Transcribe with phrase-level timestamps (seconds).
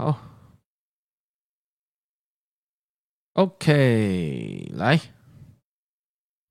[0.00, 0.16] 好
[3.34, 4.98] ，OK，来。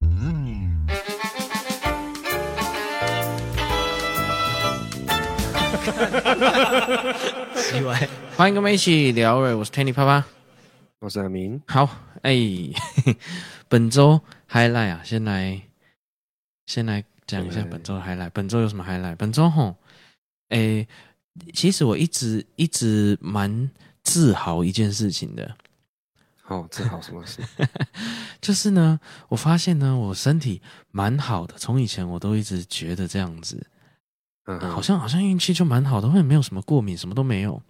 [0.01, 0.85] 嗯。
[7.55, 8.07] 奇怪，
[8.37, 10.23] 欢迎跟我们一起聊瑞，我是 Tanny 啪啪，
[10.99, 11.59] 我是阿明。
[11.65, 11.89] 好，
[12.21, 12.75] 哎、欸，
[13.67, 15.59] 本周 highlight 啊，先来，
[16.67, 18.29] 先来讲一下本周的 highlight。
[18.29, 19.15] 本周有什么 highlight？
[19.15, 19.75] 本周吼，
[20.49, 20.87] 哎、欸。
[21.53, 23.69] 其实我一直一直蛮
[24.03, 25.55] 自豪一件事情的。
[26.47, 27.43] 哦，自豪什么事？
[28.41, 30.59] 就是呢，我发现呢，我身体
[30.89, 31.53] 蛮好的。
[31.57, 33.63] 从以前我都一直觉得这样子，
[34.45, 37.61] 嗯，好像好像运气就蛮好的，会没有什么过敏，什么都没有。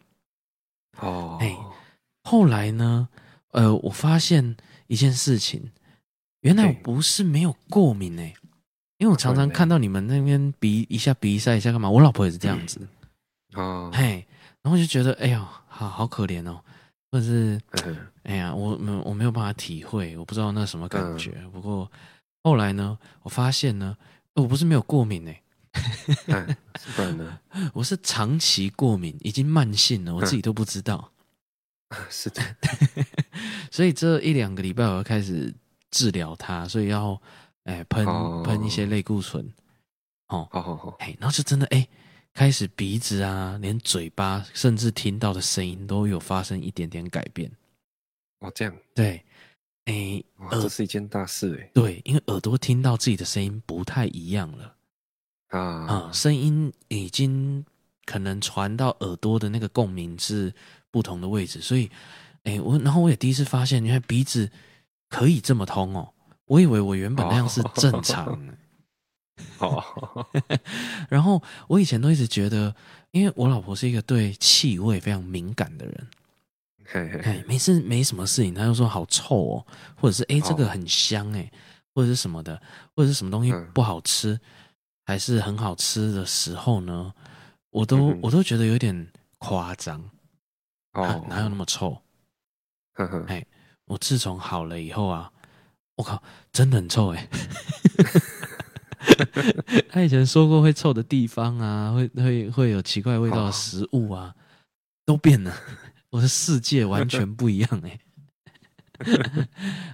[1.00, 1.58] 哦，哎，
[2.24, 3.10] 后来呢，
[3.52, 4.56] 呃，我发现
[4.88, 5.72] 一件事情，
[6.40, 8.34] 原来我不是没有过敏哎，
[8.98, 12.80] 因为我常常看到你们那边鼻一下鼻塞一下干嘛，我老婆也是这样子。
[13.54, 14.26] 哦，嘿，
[14.62, 16.64] 然后就觉得，哎呦，好好可怜哦，
[17.12, 17.60] 或者是，
[18.24, 21.34] 哎呀，我没我没有办法体会，我不知道那什么感觉。
[21.38, 21.92] 嗯、不过
[22.44, 23.98] 后来呢，我发现呢，
[24.36, 25.34] 我不是没有过敏呢，
[26.96, 27.40] 不然呢，
[27.74, 31.12] 我是长期过敏，已经慢性了，我自己都不知道。
[31.90, 32.42] 嗯、 是的，
[33.72, 35.52] 所以这一两个礼拜我要开始
[35.90, 37.20] 治疗它，所以要
[37.64, 38.06] 哎喷
[38.44, 39.52] 喷一些类固醇。
[40.28, 41.88] 哦，好好好，哎，然后就真的哎。
[42.34, 47.52] 开始鼻子啊，连嘴巴，甚至听到的声音都有发生一点点改变。
[48.40, 49.22] 哦，这样对，
[49.86, 51.72] 哎，这是一件大事哎。
[51.74, 54.76] 对，因为耳朵听到自己的声音不太一样了
[55.50, 57.66] 啊啊，声音已经
[58.06, 60.54] 可能传到耳朵的那个共鸣是
[60.92, 61.90] 不同的位置，所以，
[62.44, 64.50] 哎，我然后我也第一次发现，你看鼻子
[65.10, 66.14] 可以这么通哦，
[66.46, 68.54] 我以为我原本那样是正常 的。
[68.54, 68.58] 哦，
[71.10, 72.74] 然后我以前都一直觉得，
[73.12, 76.08] 因为我老婆是一个对气味非常敏感的人，
[76.86, 81.52] 嘿嘿嘿，没事没什么事情，她就说好臭哦，或者是哎这个很香哎，
[81.94, 82.62] 或者是什么的，
[82.96, 84.42] 或者是什么东西不好吃，嗯、
[85.06, 87.14] 还是很好吃的时候呢，
[87.70, 89.08] 我都、嗯、我都觉得有点
[89.38, 90.02] 夸张，
[90.94, 92.02] 哦、啊，哪有那么臭？
[92.94, 93.46] 呵呵，哎，
[93.86, 95.32] 我自从好了以后啊，
[95.96, 97.28] 我靠，真的很臭哎。
[99.90, 104.36] 他以前说过会臭的地方啊，会会会有奇怪味道的食物啊，
[105.06, 105.56] 都变了。
[106.12, 108.00] 我的世界完全不一样哎。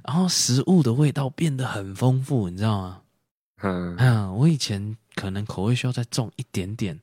[0.04, 3.02] 然后食物的味道变得很丰富，你知道吗？
[3.62, 7.00] 嗯嗯，我以前可能口味需要再重一点点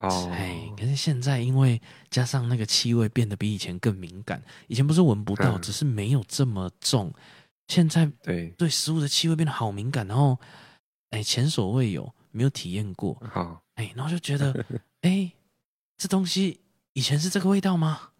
[0.00, 7.12] 哦，哎，可是现在因为加上那个气味变得比以前更敏感，以前不是闻不到，只是没有这么重。
[7.68, 10.36] 现在对对食物的气味变得好敏感，然后。
[11.12, 13.14] 哎，前所未有，没有体验过。
[13.30, 14.66] 好，哎，然后就觉得，
[15.02, 15.30] 哎，
[15.96, 16.60] 这东西
[16.94, 18.10] 以前是这个味道吗？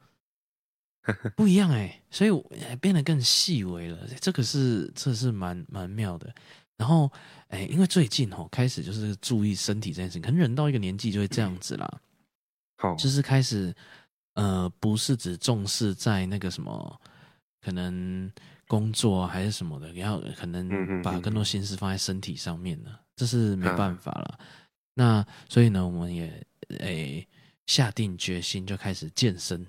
[1.35, 2.31] 不一样哎，所以
[2.81, 4.07] 变得更细微了。
[4.21, 6.33] 这个是，这是蛮蛮妙的。
[6.77, 7.11] 然后，
[7.49, 12.01] 哎，因为最近哦，开始就是注意身体这件事情，可能人到一个年纪就会这样子啦。
[12.77, 13.75] 好，就是开始，
[14.35, 17.01] 呃，不是只重视在那个什么，
[17.61, 18.31] 可能。
[18.73, 24.39] 工作啊还是什么的，然后可能把更多心思放在身体上面呢，这是没办法了。
[24.95, 26.43] 那所以呢，我们也
[26.79, 27.29] 诶
[27.67, 29.67] 下定决心就开始健身。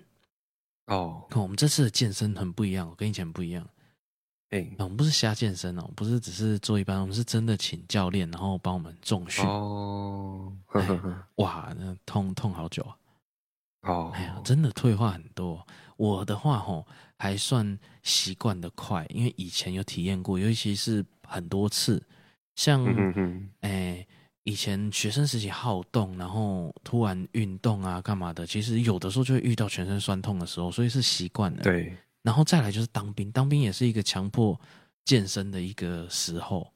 [0.85, 3.67] 哦，我们这次的健身很不一样，跟以前不一样。
[4.51, 9.43] 哎，我们不是瞎健身哦，不是只是做一般，我们是真的请教练，然后帮我们重训。
[9.45, 10.49] 哦，
[11.43, 12.95] 哇，那痛痛好久啊！
[13.81, 15.67] 哦，哎呀，真的退化很多。
[15.97, 16.85] 我的话吼，
[17.17, 22.01] 还算习惯的快，因为以前有体验过，尤其是很多次，
[22.55, 24.07] 像哎、嗯哼欸，
[24.43, 31.63] 以前学生时期好动，然后突然运动啊，干嘛的，其实有的时候就会遇到全身酸痛的时候，所以是习惯了。
[31.63, 34.59] 对，然后再来就是当兵，当兵也是一个强迫
[35.05, 36.67] 健身的一个时候。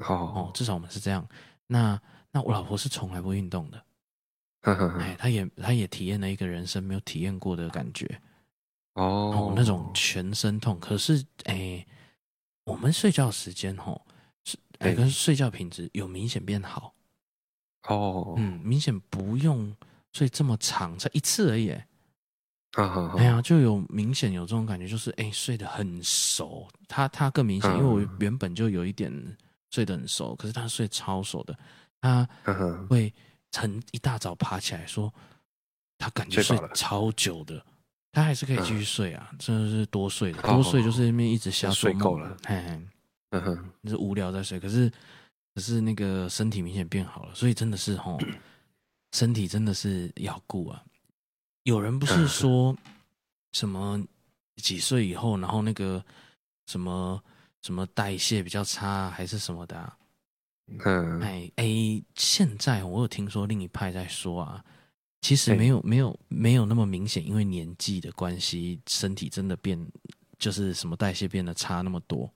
[0.00, 1.26] 好哦，至少我们是这样。
[1.66, 3.84] 那那我老婆是从来不运动的，
[5.00, 8.20] 哎，她也她也体验了一个人生没有体验过的感觉。
[8.94, 11.86] 哦，哦，那种全身痛，可是哎、欸，
[12.64, 14.04] 我们睡觉时间吼
[14.44, 16.94] 是哎，跟睡觉品质有明显变好。
[17.88, 19.74] 哦，嗯，明显不用
[20.12, 21.70] 睡这么长，才一次而已。
[21.70, 21.88] 哎，
[22.72, 26.68] 啊哎呀，就有明显有这种感觉，就是哎、欸，睡得很熟。
[26.86, 29.10] 他他更明显，因为我原本就有一点
[29.70, 31.58] 睡得很熟，可是他睡超熟的，
[32.00, 32.28] 他
[32.88, 33.12] 会
[33.50, 35.12] 晨一大早爬起来说，
[35.98, 37.64] 他感觉睡超久的。
[38.12, 41.70] 他还是可以继续睡啊，真的是多睡的，多睡就是那边一直瞎。
[41.70, 42.80] 睡够了，嘿嘿，
[43.30, 44.60] 嗯哼，就是无聊在睡。
[44.60, 44.92] 可是，
[45.54, 48.18] 可是那个身体明显变好了，所以真的是吼，
[49.12, 50.84] 身体真的是要顾啊。
[51.62, 52.76] 有人不是说
[53.52, 54.02] 什么
[54.56, 56.04] 几岁以后，然后那个
[56.66, 57.22] 什么
[57.62, 59.96] 什么代谢比较差，还是什么的啊？
[60.84, 64.64] 嗯，哎哎，现在我有听说另一派在说啊，
[65.22, 69.78] 其实没有没有没有那么明显，因为年纪的关系，身体真的变
[70.38, 72.30] 就是什么代谢变得差那么多。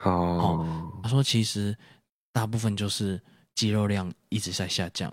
[0.00, 1.76] 哦，哦，他说其实
[2.32, 3.20] 大部分就是
[3.54, 5.10] 肌肉量一直在下降。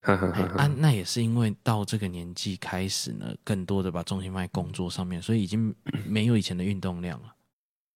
[0.00, 5.74] 呵呵呵呵啊，那也是因为到这个年纪开始呢，更多的把重心放在工作上面，所以已经
[6.06, 7.34] 没有以前的运动量了。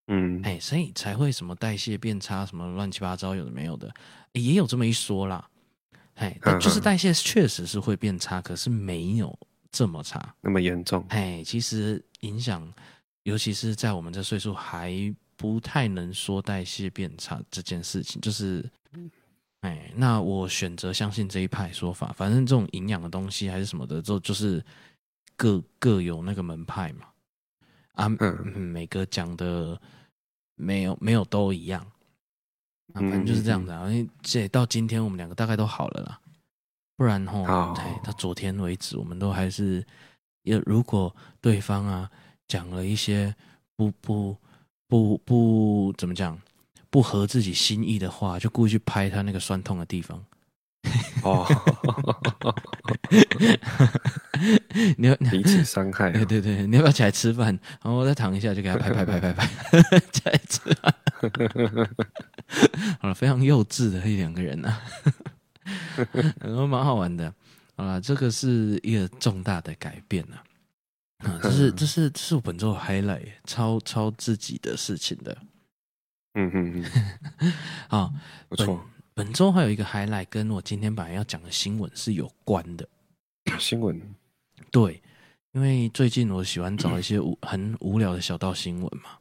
[0.08, 3.93] 嗯，哎，所以才会什么代谢变差，什么乱七八糟有的没有的，
[4.32, 5.49] 也有这么一说啦。
[6.19, 9.37] 哎，但就是代谢确实是会变差，可是没有
[9.73, 11.05] 这么差，那么严重。
[11.09, 12.73] 哎，其实影响，
[13.25, 14.93] 尤其是在我们这岁数还
[15.37, 18.65] 不太能说代谢变差这件事情，就是。
[19.62, 22.12] 哎，那我选择相信这一派说法。
[22.12, 24.65] 反正这种营养的东西还是什么的，就就是
[25.37, 27.06] 各各有那个门派嘛。
[27.94, 29.76] 啊，嗯，每个讲的
[30.55, 31.85] 没有没有都一样。
[32.94, 33.75] 啊，反正就是这样的。
[33.90, 36.20] 因为这到今天我们两个大概都好了啦。
[36.96, 39.85] 不然吼，对，到昨天为止，我们都还是，
[40.43, 42.11] 也如果对方啊
[42.46, 43.35] 讲了一些
[43.76, 44.37] 不不
[44.88, 46.38] 不不怎么讲。
[46.90, 50.25] 不合自己心意的话，就故意去拍他那个酸痛的地方。
[51.23, 51.46] 哦，
[54.96, 57.49] 你要彼此伤害、 对对，你要不要起来吃饭？
[57.82, 59.46] 然后我再躺一下，就给他拍拍拍拍拍，
[60.11, 60.94] 起来 吃饭。
[63.00, 64.82] 好了，非常幼稚的一两个人啊，
[66.40, 67.32] 然后蛮好玩的。
[67.76, 70.43] 好了，这个是一个重大的改变啊！
[71.19, 75.37] 啊，这是这是这是我本周的 highlight，超超自己的事情的。
[76.34, 76.84] 嗯嗯
[77.38, 77.52] 嗯，
[77.88, 78.12] 好，
[78.49, 78.84] 不错。
[79.14, 82.88] 本周还有一个 highlight，跟我今天本来要讲的新闻是有关的。
[83.58, 84.00] 新闻，
[84.70, 85.02] 对，
[85.52, 89.19] 因为最近我喜欢找一些无很无聊的小道新闻嘛。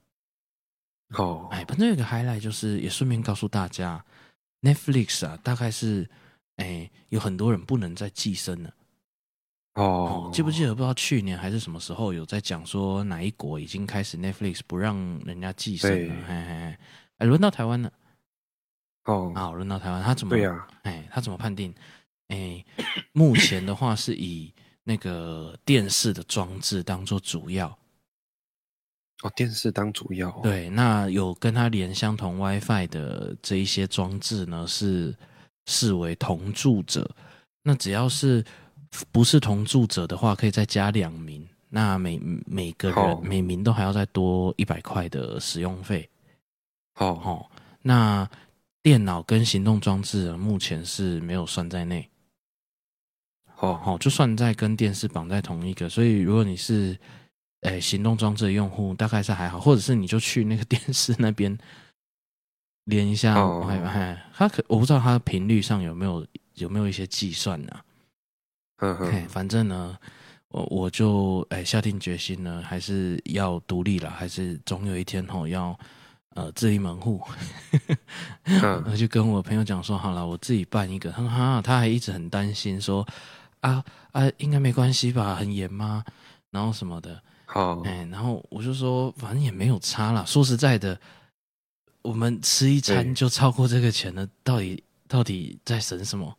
[1.15, 4.03] 哦，哎，反正有个 highlight，就是也顺便告诉大家
[4.61, 6.09] ，Netflix 啊，大概是
[6.57, 8.73] 哎有很多人不能再寄生了。
[9.75, 16.15] 哦，记不记得不知道去年还是什么时候有在讲说哪一国已经开始 Netflix 不让人家寄生了？
[16.27, 16.77] 嘿嘿嘿。
[17.19, 17.93] 哎，轮到台湾了。
[19.05, 20.31] 哦，好，轮到台湾，他怎么？
[20.31, 20.67] 对呀。
[20.83, 21.73] 哎，他怎么判定？
[22.27, 22.65] 哎，
[23.13, 24.53] 目前的话是以
[24.83, 27.77] 那个电视的装置当做主要。
[29.23, 30.29] 哦，电视当主要。
[30.43, 35.15] 对，那有跟他连相同 WiFi 的这一些装置呢，是
[35.65, 37.09] 视为同住者。
[37.63, 38.45] 那只要是
[39.11, 41.47] 不是同住者的话，可以再加两名。
[41.69, 46.09] 那每每个人每名都还要再多一百块的使用费。
[46.93, 48.29] 好好，那
[48.81, 52.09] 电脑跟行动装置目前是没有算在内。
[53.57, 56.97] 哦好，就算在跟电视绑在同一个，所以如果你是
[57.61, 61.57] 诶、欸、行动装置的用户，大概是还好，或者是你就去那个电视那边
[62.85, 63.33] 连一下，
[63.67, 66.25] 哎，它可我不知道它的频率上有没有
[66.55, 67.79] 有没有一些计算呢？
[68.77, 69.97] 嗯嗯，反正呢，
[70.49, 75.77] 我我就哎、欸、下定决心呢，还是要独立了，还是总有一天吼要。
[76.35, 77.19] 呃，自立门户，
[78.85, 81.09] 我就跟我朋友讲说，好了，我自己办一个。
[81.11, 83.03] 他说哈，他还一直很担心说，
[83.61, 85.33] 啊啊，应该没关系吧？
[85.33, 86.05] 很严吗？
[86.51, 87.19] 然后什么的。
[87.49, 90.23] 好，哎，然后我就说，反正也没有差啦。
[90.25, 90.99] 说实在的，
[92.01, 96.37] 我们吃一餐就超过这个钱了，到底到底在省什么？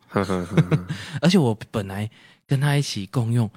[1.20, 2.08] 而且我本来
[2.46, 3.50] 跟他一起共用，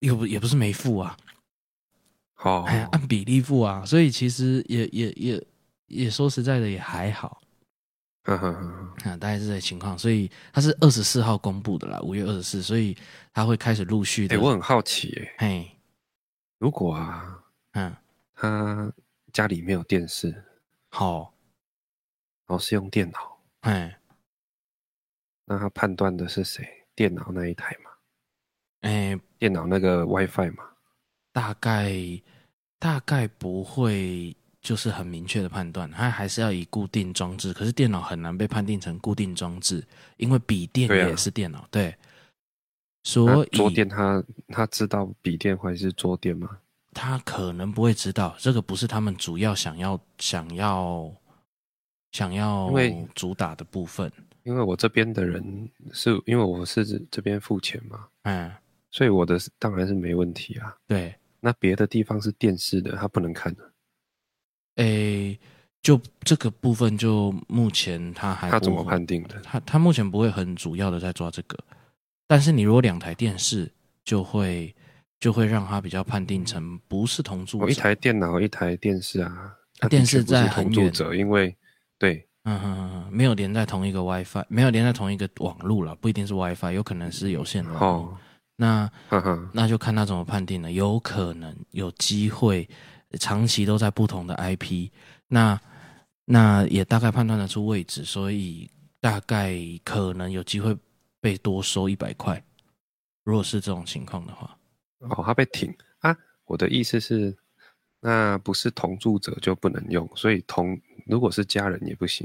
[0.00, 1.16] 又不也不是没付啊。
[2.34, 5.46] 好，哎，按比例付啊，所以其实也也也。
[5.88, 7.40] 也说实在的，也还好，
[8.24, 12.96] 嗯哼哼，啊，大概是这情况，所以他是二十四号公布的啦，五月二十四，所以
[13.32, 14.34] 他会开始陆续的。
[14.34, 15.75] 哎，我很好奇，哎，嘿，
[16.58, 17.96] 如果啊，嗯，
[18.34, 18.92] 他
[19.32, 20.44] 家里没有电视，
[20.88, 21.34] 好，
[22.46, 23.98] 然后是用电脑，哎，
[25.44, 26.86] 那他判断的是谁？
[26.94, 27.90] 电脑那一台嘛，
[28.80, 30.64] 哎，电脑那个 WiFi 嘛，
[31.32, 31.92] 大概
[32.78, 34.36] 大概不会。
[34.62, 37.52] 就是很明确的判断，它还是要以固定装置。
[37.52, 39.86] 可是电脑很难被判定成固定装置，
[40.16, 41.64] 因为笔电也是电脑。
[41.70, 41.96] 对，
[43.06, 46.58] 所以桌垫他他知道笔电还是桌垫吗？
[46.92, 51.08] 他可能不会知道，这个不是他们主要想要想要
[52.10, 52.68] 想要
[53.14, 54.10] 主打的部分。
[54.42, 58.50] 因为我这边的人是因为我是这边付钱嘛，嗯，
[58.90, 60.76] 所以我的当然是没问题啊。
[60.88, 63.62] 对，那别的地方是电视的，他不能看的。
[64.76, 64.84] 诶、
[65.30, 65.40] 欸，
[65.80, 69.40] 就这个部分，就目前他还他怎么判定的？
[69.42, 71.56] 他他目前不会很主要的在抓这个，
[72.26, 73.70] 但是你如果两台电视，
[74.04, 74.74] 就会
[75.20, 77.64] 就会让他比较判定成不是同住者。
[77.64, 79.54] 哦，一台电脑，一台电视啊，
[79.88, 81.54] 电视在很远，因为
[81.98, 87.72] 对，嗯哼没有连在同一个 WiFi，没有连在同一个网路了，不一定是 WiFi，有可能是有线的。
[87.72, 88.16] 哦，
[88.56, 88.90] 那
[89.52, 92.68] 那就看他怎么判定了，有可能有机会
[93.18, 94.90] 长期都在不同的 IP，
[95.28, 95.60] 那
[96.24, 100.76] 那也大概判断得出位置，所以大概可能有机会
[101.20, 102.42] 被多收一百块。
[103.24, 104.56] 如果是这种情况的话，
[105.00, 106.16] 哦，他被停啊！
[106.44, 107.36] 我的意思是，
[108.00, 112.24] 那不是同住者就不能用，所以同如果是家人也不行，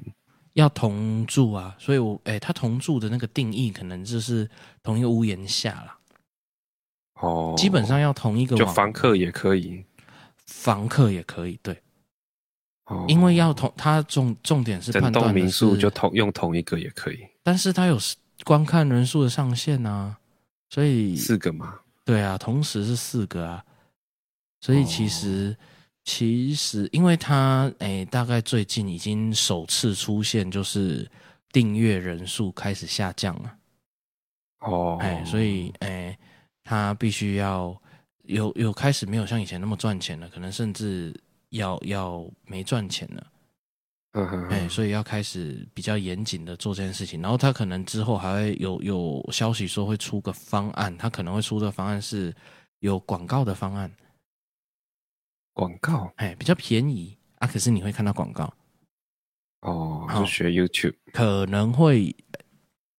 [0.53, 1.75] 要同住啊。
[1.79, 4.47] 所以我，哎，他同住的那个定义可能就是
[4.83, 5.97] 同一个屋檐下啦。
[7.15, 9.83] 哦，基本上要同一个，就房客也可以，
[10.45, 11.81] 房客也可以，对。
[12.85, 17.97] 哦，因为要同他重重点是判断民宿就同用同一个也可以，但是他有
[18.43, 20.17] 观看人数的上限啊。
[20.69, 23.63] 所以四个嘛，对啊，同时是四个啊。
[24.61, 25.63] 所以其实、哦、
[26.05, 31.09] 其实，因为他诶、欸，大概最近已经首次出现，就是
[31.51, 33.57] 订阅人数开始下降了。
[34.59, 36.19] 哦，哎、欸，所以诶、欸，
[36.63, 37.75] 他必须要
[38.23, 41.13] 有有开始没有像以前那么赚钱了，可能甚至
[41.49, 43.27] 要要没赚钱了。
[44.13, 52.35] 嗯哼，哎，所以要开始比较严谨的做这件事情，然后他可能之后还会有有消息说会出个方案，他可能会出的方案是
[52.79, 53.89] 有广告的方案，
[55.53, 58.53] 广告，哎，比较便宜啊，可是你会看到广告，
[59.61, 62.13] 哦，就学 YouTube，可能会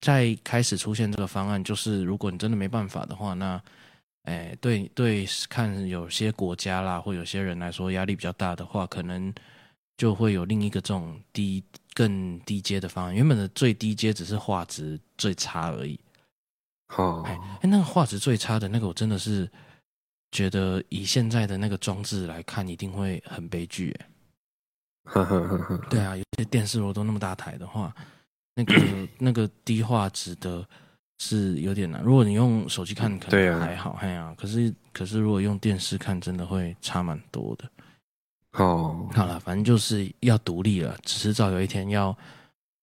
[0.00, 3.62] 在开始出现这个方案，就是如果你真的没办法的话，那，
[4.22, 9.30] 哎，对对，看有些国家啦，或有些人来说压力比较大的话，可能。
[9.96, 11.62] 就会有另一个这种低
[11.94, 15.98] 更低阶的方案，原本的最低阶只是画质最差而已。
[16.96, 19.50] 哦，哎，那个画质最差的那个，我真的是
[20.30, 23.94] 觉得以现在的那个装置来看，一定会很悲剧。
[24.00, 24.06] 哎，
[25.04, 27.94] 呵呵呵呵，对啊，有些电视如果都那么大台的话，
[28.54, 28.74] 那个
[29.18, 30.66] 那个低画质的
[31.18, 32.02] 是有点难。
[32.02, 37.70] 如果你用手机看，可能还好，哎呀，可是可是如果用电视看，真的会差蛮多的。
[38.52, 42.14] 哦，好了，反正就是要独立了，迟早有一天要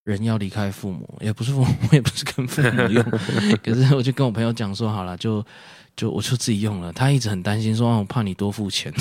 [0.04, 3.04] 人要离开父母，也不是父母， 也不是跟父母用，
[3.64, 5.46] 可是我就跟我朋友讲说，好了，就
[5.96, 6.92] 就我就自己用了。
[6.92, 8.92] 他一直很担心说，我怕你多付钱。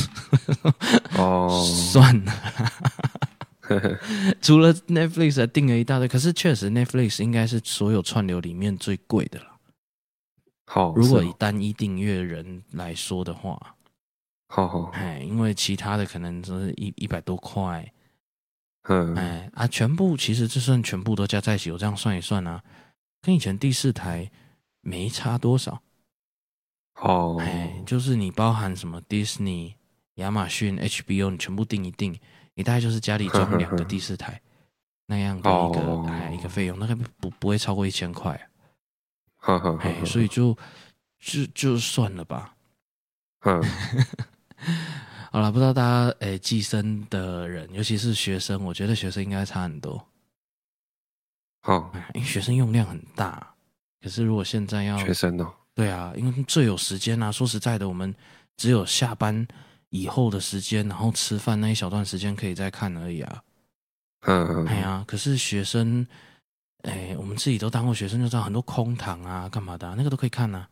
[1.17, 1.49] 哦，
[1.91, 2.33] 算了，
[4.43, 9.47] 除了 Netflix 还订了一大堆，可是确实 Netflix 应该是所有串流里面最贵的了。
[10.67, 13.59] 好，如果以单一订阅人来说的话。
[14.51, 17.93] 好好，哎，因为其他的可能只是一一百多块，
[18.85, 22.65] 嗯，哎啊，全部其实就算全部都加在一起，我这样算一算啊，
[23.21, 24.31] 跟以前第四台
[24.81, 25.83] 没差多少。
[26.95, 29.75] 哦，哎，就是你包含什么 Disney、
[30.15, 32.19] 亚马逊、HBO，你全部订一订，
[32.55, 34.41] 你大概就是家里装两个第四台
[35.07, 38.49] 那样的一个哎一个费用，大概不不会超过一千块。
[39.81, 40.57] 哎，所以就
[41.21, 42.57] 就就算了吧。
[43.41, 43.63] 嗯。
[45.39, 50.05] 好了，不知道大家诶，寄生的人，尤其是学生，我觉得学生应该差很多。
[51.63, 53.55] 好，因为学生用量很大。
[54.03, 57.31] 可是如果现在要学生哦，对啊，因为最有时间啊。
[57.31, 58.13] 说实在的，我们
[58.57, 59.47] 只有下班
[59.91, 63.43] 以后的时间，然后吃饭那一小段时间可以再看而已啊。
[64.23, 66.05] 嗯，哎呀，可是学生，
[66.83, 70.69] 哎，我们自己都当过学生，就知道很多空堂啊，干嘛的，那个都可以看啊。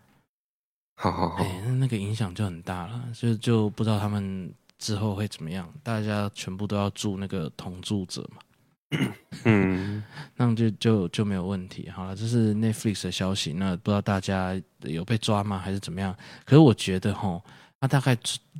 [0.98, 5.70] 好好好，哎，那那个影响就很大了，就就不知道他们之后会怎么样。
[5.82, 9.08] 大家全部都要住那个同住者嘛，
[9.44, 10.02] 嗯，
[10.36, 11.90] 那就就就没有问题。
[11.90, 16.16] 好了，这是 Netflix 的消息，那不知道大家有被抓吗，还是怎么样？
[16.46, 17.38] 可是我觉得哈，
[17.78, 18.16] 他大概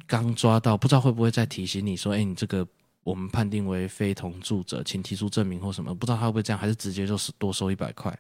[0.07, 2.67] 刚抓到，不知道会不会再提醒你说，哎，你这个
[3.03, 5.95] 我们判定为非同住者，请提出证明或什么？
[5.95, 8.15] 不知道他会不会这样，还是直接就是多收一百块？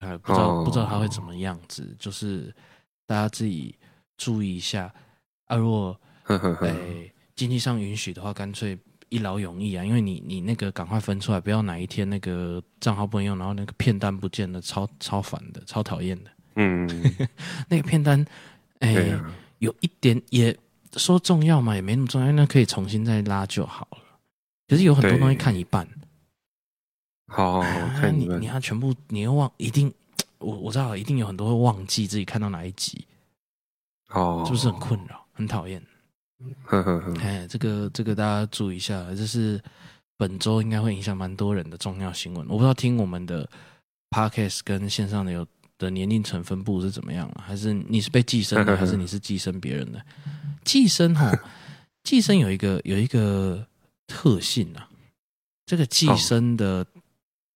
[0.00, 0.64] 呃，不知道、oh.
[0.64, 2.54] 不知道他会怎么样子，就是
[3.06, 3.74] 大家自己
[4.16, 4.92] 注意一下
[5.46, 5.56] 啊。
[5.56, 5.98] 如果
[6.60, 8.78] 诶经济上允许的话，干脆
[9.08, 9.84] 一劳永逸啊。
[9.84, 16.30] 因为你你那个赶快分出来，不要哪一天那个账号不能用，然后那个片单不见了，超超烦的，超讨厌的。
[16.56, 16.88] 嗯，
[17.68, 18.24] 那个片单
[18.80, 20.56] 诶、啊、有一点也
[20.96, 23.98] 说重要嘛，也没那么重要，那可以重新再拉就好了。
[24.68, 25.88] 可是有很多东西看一半。
[27.28, 29.92] 好，好，好，你你要全部，你要忘一定，
[30.38, 33.06] 我我知道一定有很多会忘记自己看到哪一集，
[34.08, 35.80] 哦，是不是很困扰，很讨厌？
[36.64, 39.60] 呵呵呵，哎，这个这个大家注意一下，这是
[40.16, 42.46] 本周应该会影响蛮多人的重要新闻。
[42.48, 43.48] 我不知道听我们的
[44.10, 47.44] podcast 跟线上的有的年龄层分布是怎么样啊？
[47.46, 50.00] 还是你是被寄生的， 还是你是寄生别人的？
[50.64, 51.30] 寄生哈，
[52.04, 53.66] 寄生有一个有一个
[54.06, 54.88] 特性啊，
[55.66, 56.86] 这个寄生的、哦、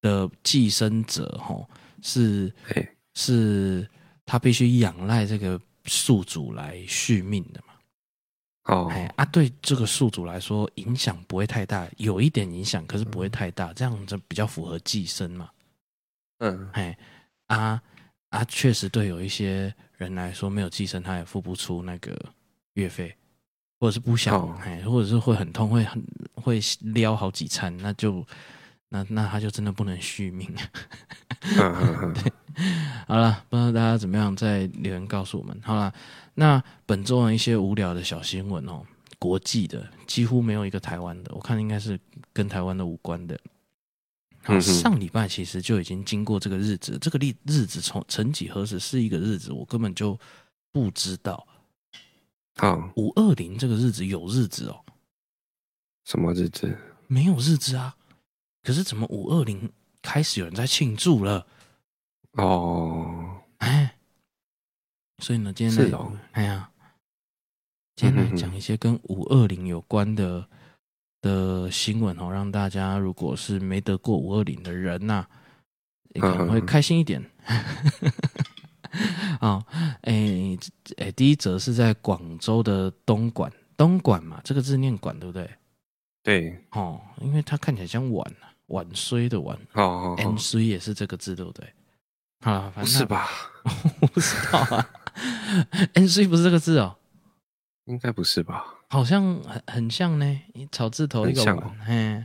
[0.02, 1.66] 的寄生者哈
[2.02, 2.52] 是
[3.14, 3.88] 是，
[4.26, 7.72] 他必须仰赖这个宿主来续命的嘛。
[8.64, 15.50] 哦，哎啊，对这个宿主来说影响不会太大，有一点影响，可是不会太大，这样子比较符合寄生嘛。
[16.38, 16.96] 嗯，哎
[17.46, 17.82] 啊
[18.30, 22.16] 啊，确实对有一些人来说，没有寄生他也付不出那个
[22.74, 23.14] 月费，
[23.80, 26.02] 或者是不想，哎，或者是会很痛，会很
[26.34, 28.24] 会撩好几餐，那就
[28.92, 30.46] 那那他就真的不能续命。
[31.40, 32.32] 对，
[33.08, 35.58] 好了，不知道大家怎么样，在留言告诉我们。
[35.62, 35.92] 好了。
[36.34, 38.82] 那本周的一些无聊的小新闻哦，
[39.18, 42.00] 国际的几乎没有一个台湾的，我看应该是
[42.32, 43.38] 跟台湾的无关的。
[44.42, 50.18] 好，上礼拜其实就已经经过这个日子，这个日日子从曾几何时是一个日子，我根本就
[50.72, 51.46] 不知道。
[52.56, 54.80] 好，五二零这个日子有日子哦？
[56.04, 56.74] 什么日子？
[57.08, 57.94] 没有日子啊！
[58.62, 61.46] 可是怎么五二零开始有人在庆祝了？
[62.32, 63.96] 哦，哎。
[65.18, 66.68] 所以呢，今天来，哦、哎呀，
[67.94, 70.48] 今天来讲一些跟五二零有关的
[71.20, 75.28] 的新闻哦，让大家如果是没得过五二零的人呐、啊，
[76.14, 77.22] 可能会开心一点。
[79.38, 79.64] 啊，
[80.02, 80.58] 哎
[80.96, 85.48] 哎，第一则是在广州的东莞，东莞嘛，这个字念莞，对不对？
[86.24, 88.34] 对，哦，因为它看起来像晚
[88.72, 91.72] 晚衰的晚，哦，n 衰也是这个字，对不对？
[92.44, 93.28] 好了，反正不是吧？
[94.00, 94.90] 我不知道啊。
[95.92, 96.96] N C 不是这个字哦，
[97.84, 98.64] 应该不是吧？
[98.88, 100.40] 好像很很像呢，
[100.72, 101.56] 草字头一个碗。
[101.56, 102.24] 哦、嘿，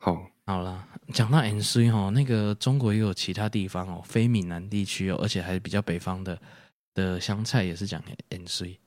[0.00, 6.38] 好，好了，讲到 N C 哦，那个中国也有其他地方哦，非闽南地区哦，而且还是比较北方的
[6.94, 8.78] 的湘菜也是讲 N C。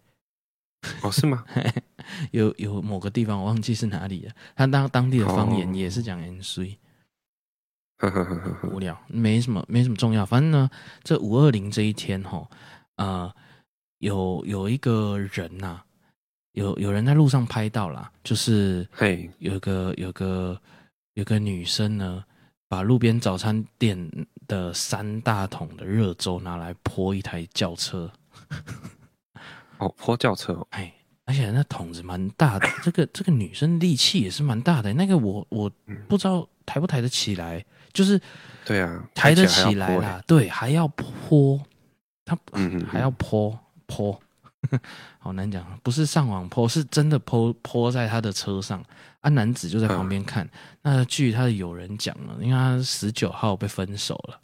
[1.01, 1.45] 哦，是吗？
[2.31, 6.77] 有有某个地方我忘记是哪里了，他当当地的方言也是讲 N C。
[8.63, 10.69] 无聊， 没什么没什么重要，反正呢，
[11.03, 12.47] 这五二零这一天哈、哦。
[12.97, 13.35] 呃，
[13.99, 15.85] 有有一个人呐、啊，
[16.53, 20.59] 有有人在路上拍到啦，就是嘿，有个有个
[21.15, 22.23] 有个女生呢，
[22.67, 23.97] 把路边早餐店
[24.47, 28.11] 的三大桶的热粥拿来泼一台轿车，
[29.79, 30.93] 哦，泼轿车， 哎，
[31.25, 35.71] 而且那桶子蛮大的，这个这个女生力气也是蛮大的，那个我我
[36.07, 38.19] 不知道抬不抬得起来，就是
[38.65, 41.59] 对啊，抬得起来啦，对，还要泼。
[42.23, 42.37] 他
[42.87, 44.17] 还要泼泼，
[45.19, 48.81] 好难讲，不是上网坡，是真的坡坡在他的车上。
[49.19, 50.47] 啊，男子就在旁边看。
[50.81, 54.39] 那据他的友人讲了，因为他十九号被分手了，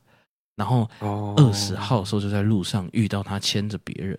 [0.56, 0.90] 然后
[1.38, 4.18] 二十号的时候就在路上遇到他牵着别人。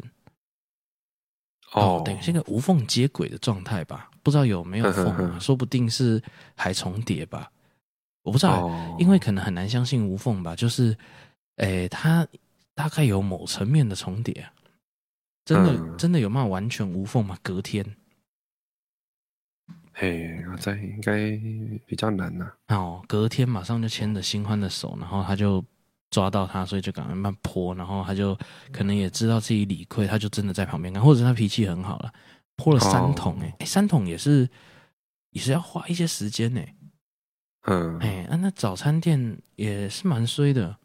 [1.72, 4.08] 哦，等于是一个无缝接轨的状态吧？
[4.22, 5.38] 不知道有没有缝啊？
[5.38, 6.22] 说不定是
[6.54, 7.50] 还重叠吧？
[8.28, 10.54] 我不知道，因为可能很难相信无缝吧？
[10.54, 10.96] 就是，
[11.56, 12.26] 诶，他。
[12.78, 14.48] 大概有某层面的重叠，
[15.44, 17.36] 真的、嗯、真的有办法完全无缝吗？
[17.42, 17.84] 隔天，
[19.92, 21.36] 嘿，在应该
[21.86, 22.76] 比较难呐、啊。
[22.76, 25.64] 哦，隔天马上就牵着新欢的手，然后他就
[26.08, 28.38] 抓到他，所以就赶快慢泼，然后他就
[28.70, 32.12] 可能也知道自己理亏，他就真的在旁边看，或者他脾气很好了，
[32.54, 34.48] 泼了三桶、欸，哎、哦欸，三桶也是
[35.30, 36.74] 也是要花一些时间呢、欸。
[37.62, 40.76] 嗯，哎、欸，啊，那早餐店也是蛮衰的。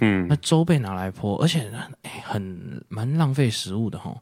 [0.00, 1.70] 嗯，那粥被拿来泼，而且
[2.02, 4.14] 哎，很蛮浪费食物的哈。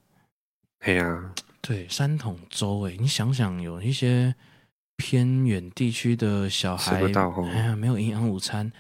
[0.79, 4.35] 对呀， 对，三桶粥哎，你想想，有一些
[4.97, 7.03] 偏远地区的小孩，
[7.51, 8.71] 哎呀，没有营养午餐，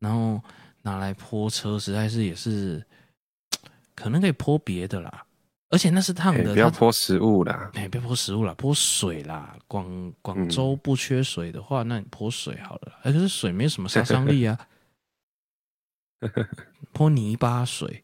[0.00, 0.42] 然后
[0.82, 2.84] 拿来泼车，实在是也是，
[3.94, 5.24] 可能可以泼别的啦。
[5.70, 9.56] 而且那是烫的，不要泼食物啦，哎，别泼食物啦，泼水啦。
[9.68, 12.92] 广广州不缺水的话，嗯、那你泼水好了。
[13.02, 14.58] 哎，可是水没什么杀伤力啊。
[16.92, 18.02] 泼泥巴水，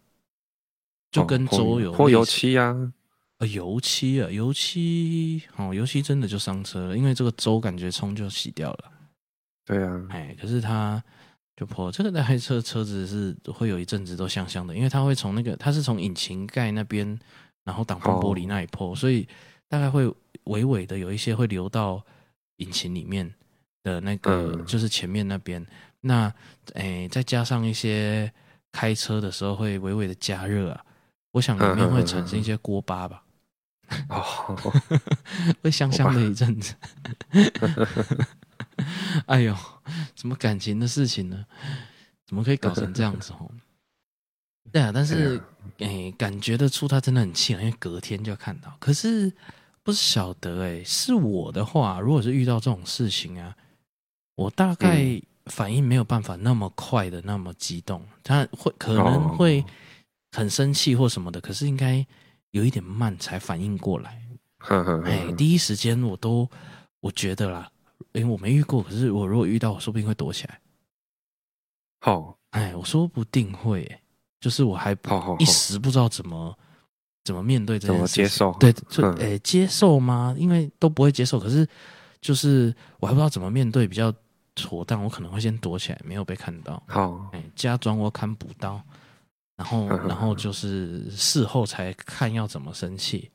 [1.11, 2.93] 就跟粥有泼油漆啊，
[3.39, 8.93] 呃，油漆啊，油漆哦，油漆真的就伤车了，因为这个粥感觉冲就洗掉了。
[9.67, 11.03] 对啊，哎，可是它
[11.57, 17.19] 就泼这个那台车车子是会有一阵子都香香的，因为它会从那个它是从引擎盖那边，
[17.67, 19.27] 然后挡风玻璃那一破，所以
[19.69, 20.07] 大概会
[20.45, 22.01] 微微的有一些会流到
[22.59, 23.35] 引擎里面
[23.83, 25.67] 的那个，就是前面那边。
[26.03, 26.33] 那，
[26.75, 28.33] 诶，再加上一些
[28.71, 30.85] 开车的时候会微微的加热啊，
[31.33, 33.25] 我想里面会产生一些锅巴吧，
[34.09, 34.57] 哦，
[35.63, 36.77] 会香香的一阵子。
[39.27, 39.57] 哎呦，
[40.15, 41.45] 什么感情的事情呢？
[42.25, 43.51] 怎么可以搞成这样子哦？
[44.73, 45.41] 对啊，但是
[45.79, 48.77] 诶、欸，感觉得出他真的很气，因为隔天就看到。
[48.79, 49.33] 可是
[49.83, 53.57] 不是晓得诶、欸，是我的话，如果是遇到这种事情啊，
[54.35, 59.65] 我大概反应没有办法那么快的那么激动，他会可能会
[60.33, 62.05] 很生气或什么的，可是应该
[62.51, 64.23] 有一点慢才反应过来。
[65.05, 66.49] 哎，第一时间我都
[67.01, 67.71] 我觉得啦，
[68.13, 70.61] 因为我没遇过，可是我如果遇到，我说不定会躲起来。
[72.01, 74.01] 好，哎，我说不定会、欸，
[74.47, 74.97] 就是我还
[75.41, 76.57] 一时不知道怎么
[77.25, 78.53] 怎么面对这件事情，接受？
[78.61, 80.33] 对，就诶、欸，接受吗？
[80.39, 81.67] 因为都不会接受，可是
[82.21, 84.15] 就是我还不知道怎么面对比较
[84.55, 86.81] 妥当，我可能会先躲起来，没有被看到。
[86.87, 88.81] 好，哎，假装我看不到，
[89.57, 93.29] 然后然后就是事后才看要怎么生气。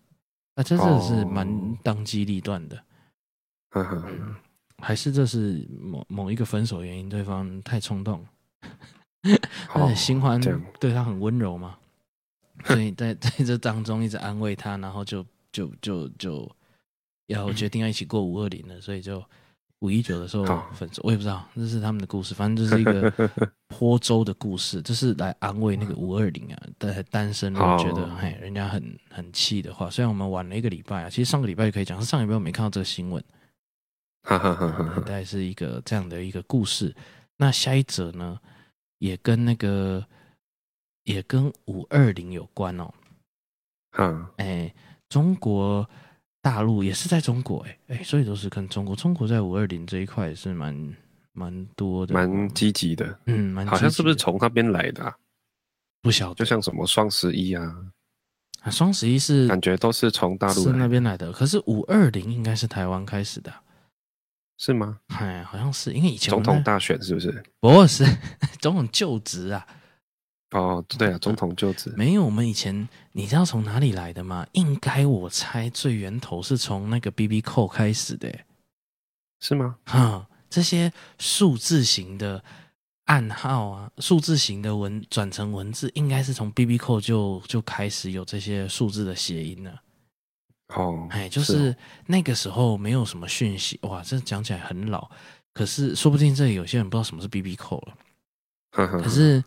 [0.55, 2.81] 那这真的是蛮当机立断的。
[3.75, 4.33] 嗯，
[4.77, 8.25] 还是这是某某一个分手原因，对方太冲动。
[9.69, 10.39] 他的新欢
[10.79, 11.77] 对他很温柔嘛，
[12.65, 16.51] 所以在在这当中一直安慰他，然后就就就就
[17.27, 19.23] 要决定要一起过五二零了，所以就
[19.79, 21.01] 五一九的时候分手。
[21.03, 23.11] 我也不知道这是他们的故事，反正就是一个
[23.69, 29.89] 坡州的故事，就是来安慰那个五二零啊，在单身我觉得嘿人家很很气的话。
[29.89, 33.23] 虽然我们晚了一个礼拜啊，其实上个礼拜就可以讲，是上个礼拜我没看到这个新闻。
[34.23, 36.95] 哈哈哈哈大概是一个这样的一个故事。
[37.37, 38.39] 那下一则呢？
[39.01, 40.05] 也跟那个，
[41.05, 42.93] 也跟五二零有关哦。
[43.97, 44.71] 嗯，哎，
[45.09, 45.89] 中国
[46.39, 48.95] 大陆也是在中国，哎哎，所以都是跟中国。
[48.95, 50.95] 中国在五二零这一块也是蛮
[51.33, 53.19] 蛮多的，蛮积极的。
[53.25, 55.17] 嗯，蛮好像是不是从那边来的啊？
[56.03, 57.75] 不晓得，就像什么双十一啊，
[58.61, 61.31] 啊，双十一是感觉都是从大陆是那边来的。
[61.31, 63.51] 可是五二零应该是台湾开始的。
[64.63, 64.99] 是吗？
[65.07, 67.43] 哎，好像是，因为以前总统大选是不是？
[67.59, 68.05] 不是，
[68.61, 69.65] 总统就职啊。
[70.51, 71.91] 哦，对啊，总统就职。
[71.97, 74.45] 没有，我们以前你知道从哪里来的吗？
[74.51, 78.31] 应该我猜最源头是从那个 BB Call 开始的，
[79.39, 79.77] 是吗？
[79.85, 82.43] 哈，这些数字型的
[83.05, 89.81] 暗号啊，数字型的文转成文字，应该是从 BB Call 就就开始有这些数字的谐音了。
[90.75, 95.09] 哦，哎，就是那个时候没有什么讯息，哇，这讲起来很老，
[95.53, 97.97] 可是说不定这里有些人不知道什么是 BB Call 了。
[98.71, 99.43] 可是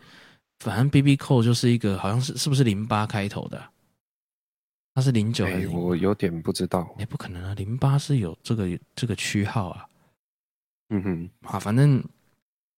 [0.58, 3.62] 反正 BB Call 就是一个好像是是不是零八开头的？
[4.94, 5.68] 它是零九还是？
[5.68, 6.94] 我有点不知道。
[6.98, 9.86] 哎，不可能啊，零八是有这个这个区号啊。
[10.90, 12.04] 嗯哼，啊，反正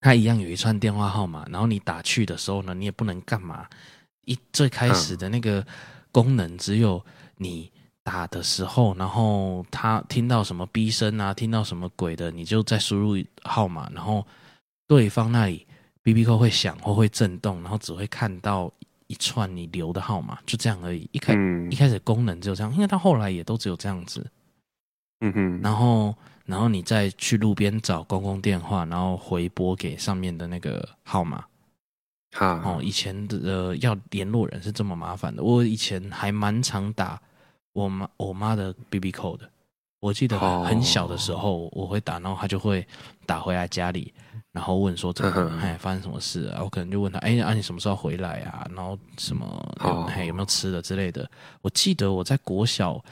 [0.01, 3.69] 它一样有一串电话号码，然后你打去的时候呢，你也不能干嘛。
[4.25, 5.67] 一最开始的那个
[6.13, 7.05] 功能只有
[7.39, 7.71] 你。
[8.07, 14.25] 打的时候，然后他听到什么逼声啊，听到什么鬼的，你就再输入号码，然后
[14.87, 15.67] 对方那里
[16.05, 18.73] BB Call 会响或会震动，然后只会看到
[19.09, 21.09] 一串你留的号码，就这样而已。
[21.11, 24.25] 一开、嗯、一开始功能只有这样，因为他后来也都只有这样子。
[25.23, 26.15] 嗯哼，然后
[26.45, 31.45] 然后你再去路边找公共电话，然后回拨给上面的那个号码。
[32.35, 37.21] 好，哦，以前的、呃、要联络人是这么麻烦的，我以前还蛮常打。
[37.77, 39.51] 我妈我妈的 BB 的，
[40.01, 42.87] 我记得很小的时候我会打，然后她就会
[43.27, 44.15] 打回来家里，
[44.51, 46.63] 然后问说怎么，哎，发生什么事啊？
[46.65, 48.67] 我可能就问她，哎，啊你什么时候回来啊？
[48.75, 49.47] 然后什么，
[50.09, 51.31] 哎，有没有吃的之类的？
[51.61, 53.05] 我记得我在国小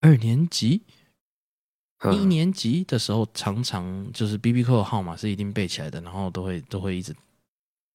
[0.00, 0.82] 二年级、
[2.12, 7.14] 一年级的时候，常常就是 BB Call 的号码是一定背起来的，然后都会都会一直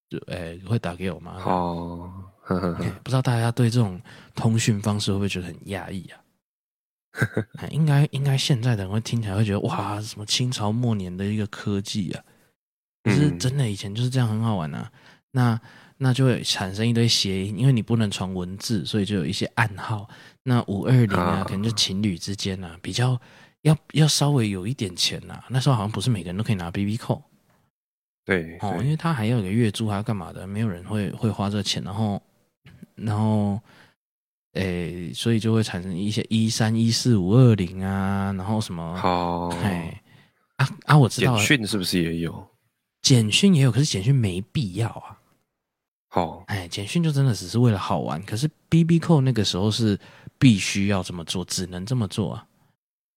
[0.10, 1.34] 就哎会打给我妈。
[1.44, 2.14] 哦。
[3.04, 4.00] 不知道大家对这种
[4.36, 6.22] 通讯方式会不会觉得很压抑啊？
[7.72, 12.22] 应该应该现在的人会听起来会觉得哇，什么清朝末年的一个科技啊！
[13.04, 14.92] 可是真的以前就是这样很好玩啊。
[15.32, 15.60] 那
[15.98, 20.10] 那就会产生一堆谐音，因为你不能传文字，所以就有一些暗号。
[20.44, 23.18] 那五二零啊，可能就情侣之间啊，比较
[23.62, 25.42] 要要稍微有一点钱呐。
[25.50, 27.24] 那时候好像不是每个人都可以拿 BB Call。
[28.26, 30.46] 对哦，因为他还要有个月租，还要干嘛的？
[30.46, 32.22] 没有人会会花这个钱，然后。
[32.96, 33.60] 然后，
[34.54, 38.96] 诶、欸，所以就会产生一些一三一四五二零啊，然后什么？
[38.96, 40.02] 好，哎，
[40.56, 42.48] 啊啊，我知道了，简讯是不是也有？
[43.02, 45.20] 简讯也有，可是简讯没必要啊。
[46.08, 48.24] 好，哎，简讯就真的只是为了好玩。
[48.24, 50.00] 可是 BB Call 那个时候是
[50.40, 52.48] 必须要这么做，只能这么做啊。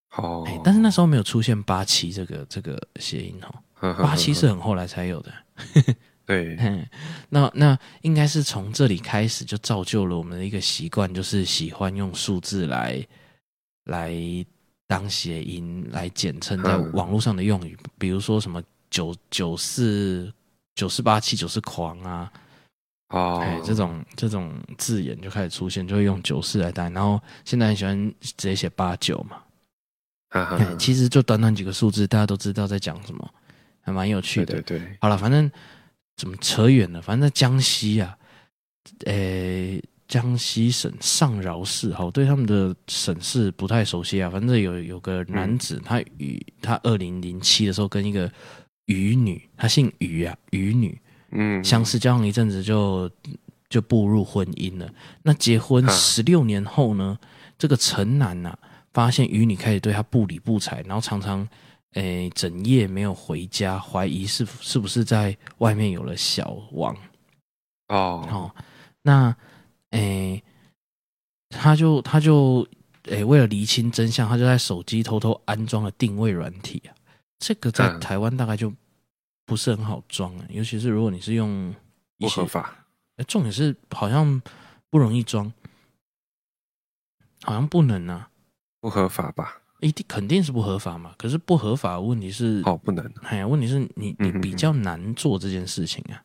[0.09, 5.33] 好，哎，但是那时候没有出现八七这个这个谐音哦， 八七是很后来才有的。
[6.29, 6.87] 对，
[7.31, 13.03] 那那应该是从这里开始就造就了我们的一个习惯，就是喜欢用数字来
[13.85, 14.13] 来
[14.87, 20.31] 当谐音来简称在网络上的用语，比如说什么九九四
[20.75, 22.31] 九四八七九四狂啊，
[23.09, 26.91] 哦，哎，这种这种字眼就开始出现，就会用九四来代。
[26.91, 29.39] 然后现在很喜欢直接写八九嘛。
[30.29, 33.35] 哈哈，其实就短短几个数字，大家都知道在讲什么，
[33.81, 34.61] 还蛮有趣的。
[34.61, 35.51] 对对对，好了，反正
[36.19, 37.01] 怎么扯远了？
[37.01, 38.19] 反正在江西啊，
[39.07, 44.29] 诶，江西省上饶市，好，对他们的省市不太熟悉啊。
[44.29, 48.31] 反正有有个男子，嗯、他与他二零零七的时候跟一个
[48.85, 51.01] 渔女，他姓渔啊，渔女，
[51.31, 53.11] 嗯，相识交往一阵子就
[53.71, 54.87] 就步入婚姻了。
[55.23, 57.19] 那结婚十六年后呢，
[57.57, 58.59] 这个陈男呐、啊。
[58.95, 61.47] 发现渔女开始对他不理不睬，然后常常，
[61.95, 66.95] 诶、欸，整夜没有回家，怀疑是是不是在外面有了小王。
[67.89, 68.55] 哦，哦，
[69.03, 69.35] 那，
[69.91, 70.45] 诶、欸，
[71.49, 72.67] 他就他就，
[73.05, 76.95] 诶、欸，为了厘清真相，他就在手机偷偷安装了定位软体啊。
[77.39, 78.73] 这个在台湾大概就
[79.47, 81.75] 不是很好装啊，尤其是如果你是用
[82.19, 84.41] 不合法，欸、重点是好像
[84.91, 85.51] 不容易装，
[87.43, 88.29] 好像不能啊。
[88.81, 89.63] 不合法吧？
[89.81, 91.13] 一定肯定是不合法嘛。
[91.17, 93.05] 可是不合法的问题是哦，不能。
[93.23, 96.23] 哎呀，问题是你你比较难做这件事情啊。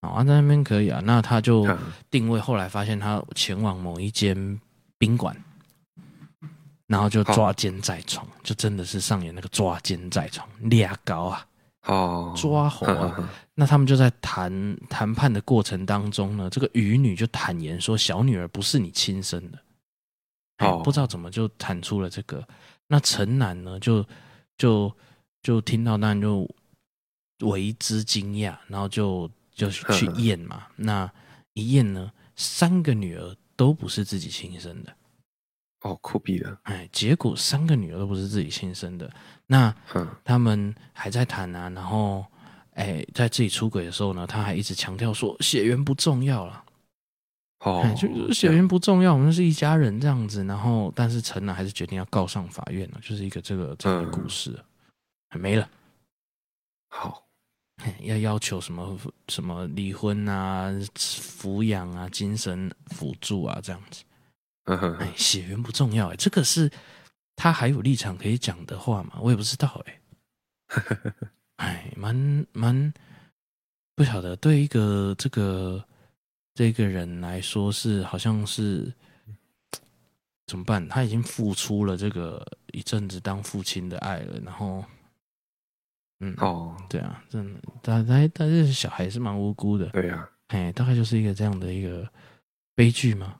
[0.00, 1.00] 啊、嗯，在那边可以啊。
[1.04, 1.66] 那他就
[2.10, 4.60] 定位，后来发现他前往某一间
[4.98, 5.36] 宾馆，
[6.88, 11.46] 然后就抓奸在床，就真的是上演那个抓奸在床，俩高啊，
[11.86, 13.30] 哦，抓猴啊。
[13.54, 19.58] 那他们就在谈谈判的过程当中呢，这个渔女就坦言说，小女儿不是你亲生的。
[20.58, 22.46] 哦不知道怎么就谈出了这个，
[22.92, 24.06] 那陈楠呢就
[24.58, 24.94] 就
[25.42, 26.46] 就听到，当然就
[27.40, 30.66] 为之惊讶，然后就就去验嘛。
[30.76, 31.10] 那
[31.54, 34.94] 一验呢，三个女儿都不是自己亲生的。
[35.80, 36.60] 哦，酷毙了！
[36.64, 39.10] 哎，结果三个女儿都不是自己亲生的。
[39.46, 39.74] 那
[40.22, 42.22] 他们还在谈啊，然后
[42.74, 46.62] 哎，在自己出轨的时候呢，他还一直强调说血缘不重要了。
[47.64, 50.42] 哦，就血缘不重要，我们是一家人这样子。
[50.44, 54.58] 然后，但是陈楠还是决定要告上法院了，就是一个这个这个故事，
[55.28, 55.68] 还没了。
[56.88, 57.24] 好，
[58.00, 58.98] 要要求什么
[59.28, 64.02] 什么离婚啊、抚养啊、精神辅助啊这样子。
[64.64, 66.68] 嗯哼，哎，血缘不重要，哎，这个是
[67.36, 69.12] 他还有立场可以讲的话吗？
[69.20, 70.00] 我也不知道，哎，
[71.58, 72.92] 哎，蛮蛮
[73.94, 75.84] 不晓得，对一个这个。
[76.54, 78.92] 这个人来说是好像是
[80.46, 80.86] 怎么办？
[80.88, 84.84] 他已经付出了这个一阵子当父亲的爱了，然后，
[86.20, 92.06] 嗯，哦，对啊，真的，他他他这小孩是蛮无辜的，对呀，哎，大概就是一个这样的一个
[92.74, 93.36] 悲剧吗？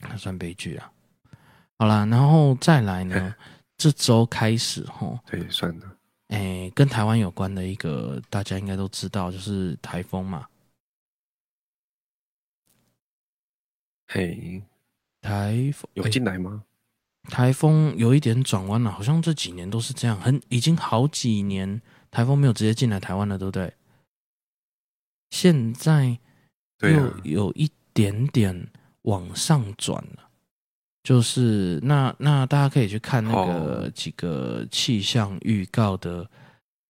[0.00, 0.90] 那算悲剧啊。
[1.78, 3.34] 好啦，然后再来呢，
[3.76, 5.86] 这周开始齁，对，算的，
[6.28, 10.46] 哎，跟台湾有关的一个大家应该都知道，就是台风嘛。
[14.14, 14.62] 嘿，
[15.22, 16.64] 台风有进来吗？
[17.30, 23.72] 台风有一点转弯了，好像这几年都是这样，很已经好几年台风没有直接进来台湾了，对不对？
[25.30, 26.18] 现在
[26.80, 28.68] 又有一点点
[29.02, 30.28] 往上转了，
[31.02, 36.30] 就是那那大家可以去看那个几个气象预告的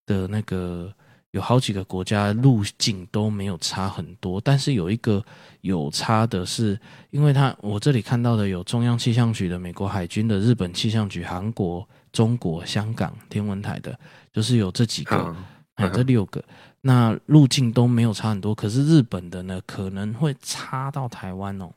[0.05, 0.93] 的那个。
[1.33, 5.23] 有好几个国家路径都没有差很多，但是有一个
[5.61, 13.99] 有差的是，因为它我这里看到的有中央气象局的、美国海军的、日本气象局、韩国、中国、香港天文台的，
[14.31, 15.35] 就是有这几个，
[15.73, 16.43] 哎、嗯，这六个，
[16.81, 18.53] 那路径都没有差很多。
[18.53, 21.71] 可是日本的呢，可能会差到台湾哦。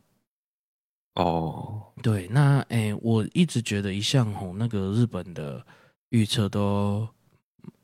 [1.15, 5.65] 哦，对，那哎，我一直觉得一向吼那个日本的
[6.11, 7.09] 预测都。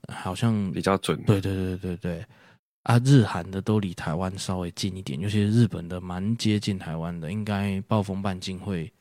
[0.09, 2.27] 好像比较准，对对对对对，
[2.83, 8.93] 啊，日韩的都离台湾稍微近一点，尤其是日本的蛮接近台湾的，应该暴风半径会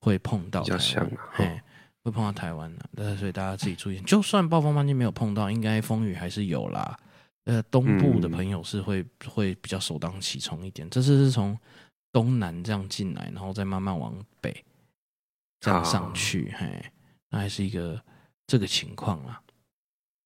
[0.00, 1.60] 会碰到，比较像啊，嘿，
[2.04, 6.96] 会碰到台湾的，但所以大家自己注意，就算暴风半径没有碰到，应该风雨还是有啦。
[7.44, 11.56] 呃，东部的朋友是会、嗯、会比较首当其冲一点，这次是从
[12.12, 14.64] 东南这样进来，然后再慢慢往北
[15.60, 16.84] 这样上去，啊、嘿，
[17.30, 18.02] 那还是一个
[18.48, 19.40] 这个情况啦。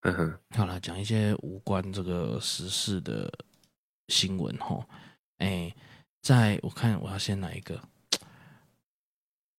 [0.03, 3.31] 嗯哼，好了，讲一些无关这个时事的
[4.09, 4.83] 新闻哈。
[5.39, 5.75] 哎，
[6.23, 7.79] 在我看我要先来一个，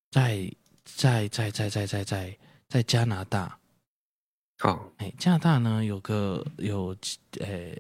[0.10, 0.52] 在
[0.84, 3.60] 在在在在在在在加拿大，
[4.58, 6.96] 好，哎，加拿大呢有个有
[7.40, 7.76] 呃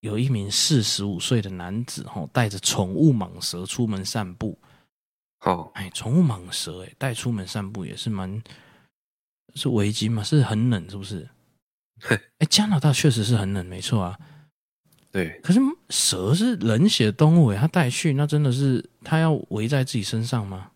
[0.00, 4.56] 有一名四十五岁的男子哈，带着宠物蟒蛇出门散步。
[5.40, 8.40] 哦，哎，宠物蟒蛇哎带出门散步也是蛮
[9.56, 11.28] 是围巾嘛，是很冷是不是？
[12.38, 14.18] 哎，加拿大确实是很冷，没错啊。
[15.10, 15.40] 对。
[15.42, 20.70] 可是蛇是冷血动物诶，它带去那真的是它要围在自己身上吗？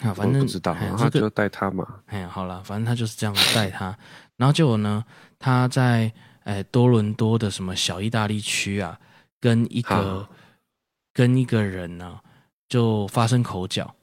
[0.00, 2.00] 啊，反正不知道，他就带他嘛。
[2.06, 3.96] 哎，好了，反正他就是这样带他。
[4.36, 5.04] 然后结果呢，
[5.38, 6.10] 他在
[6.44, 8.98] 哎多伦多的什么小意大利区啊，
[9.38, 10.26] 跟一个
[11.12, 12.22] 跟一个人呢、啊、
[12.70, 13.94] 就发生口角。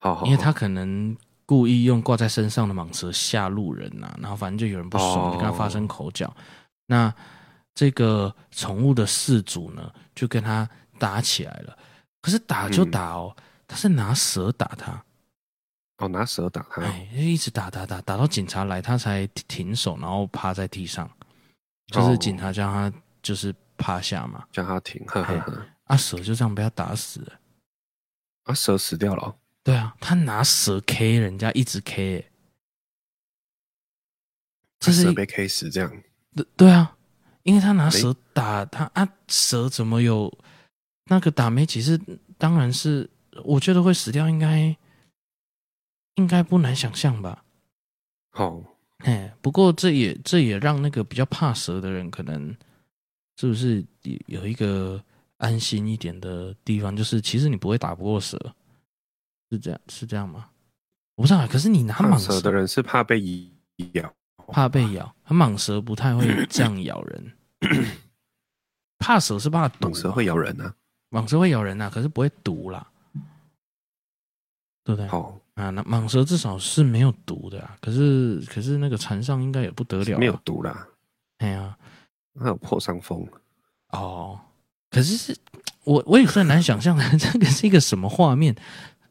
[0.00, 1.16] 好，好，因为他可能
[1.50, 6.32] 故意用挂在身上的蟒蛇吓路人呐、啊，然后反正就有人不爽，就跟他发生口角。
[6.86, 7.12] 那
[7.74, 11.76] 这个宠物的饲主呢，就跟他打起来了。
[12.22, 13.34] 可是打就打哦。
[13.36, 13.42] 嗯。
[13.66, 15.04] 他是拿蛇打他，
[15.98, 21.08] 哦，拿蛇打他，哎，一直打打打，打到警察来，他才停手，然后趴在地上，
[21.86, 27.32] 就是警察叫他就是趴下嘛，叫他停，呵呵呵，啊，蛇就这样被他打死了，
[28.44, 29.36] 啊，蛇死掉了，
[29.70, 32.30] 对啊，他拿蛇 K 人家，一直 K，欸，
[34.80, 36.02] 这是蛇被 K 死这样，
[36.34, 36.96] 对对啊，
[37.44, 40.36] 因为他拿蛇打他啊，蛇怎么有
[41.04, 42.00] 那个打没几次，
[42.36, 43.08] 当然是。
[43.44, 44.76] 我觉得会死掉，应该
[46.16, 47.44] 应该不难想象吧。
[48.32, 48.60] 好，
[48.98, 52.54] 哎，不过这也这也让那个比较怕蛇的人，可能
[53.36, 53.82] 是不是
[54.26, 55.02] 有一个
[55.38, 56.94] 安心一点的地方？
[56.94, 58.36] 就是其实你不会打不过蛇，
[59.50, 60.48] 是这样是这样吗？
[61.16, 61.46] 我不知道。
[61.46, 63.20] 可是你拿蟒蛇，蛇的人是怕被
[63.92, 64.14] 咬，
[64.48, 65.14] 怕被咬。
[65.28, 67.32] 蟒蛇不太会 这样咬人，
[68.98, 69.88] 怕蛇是怕毒。
[69.88, 70.74] 蟒蛇会咬人啊，
[71.10, 72.86] 蟒蛇会咬人啊，可是不会毒啦。
[74.82, 75.06] 对不对？
[75.08, 77.76] 好啊，那蟒蛇至少是没有毒的啊。
[77.80, 80.88] 可是，可是那个船上应该也不得了，没有毒啦。
[81.38, 81.76] 哎呀，
[82.32, 83.26] 那有破伤风。
[83.90, 84.40] 哦，
[84.90, 85.36] 可是是
[85.84, 88.56] 我我也很难想象 这个是一个什么画面。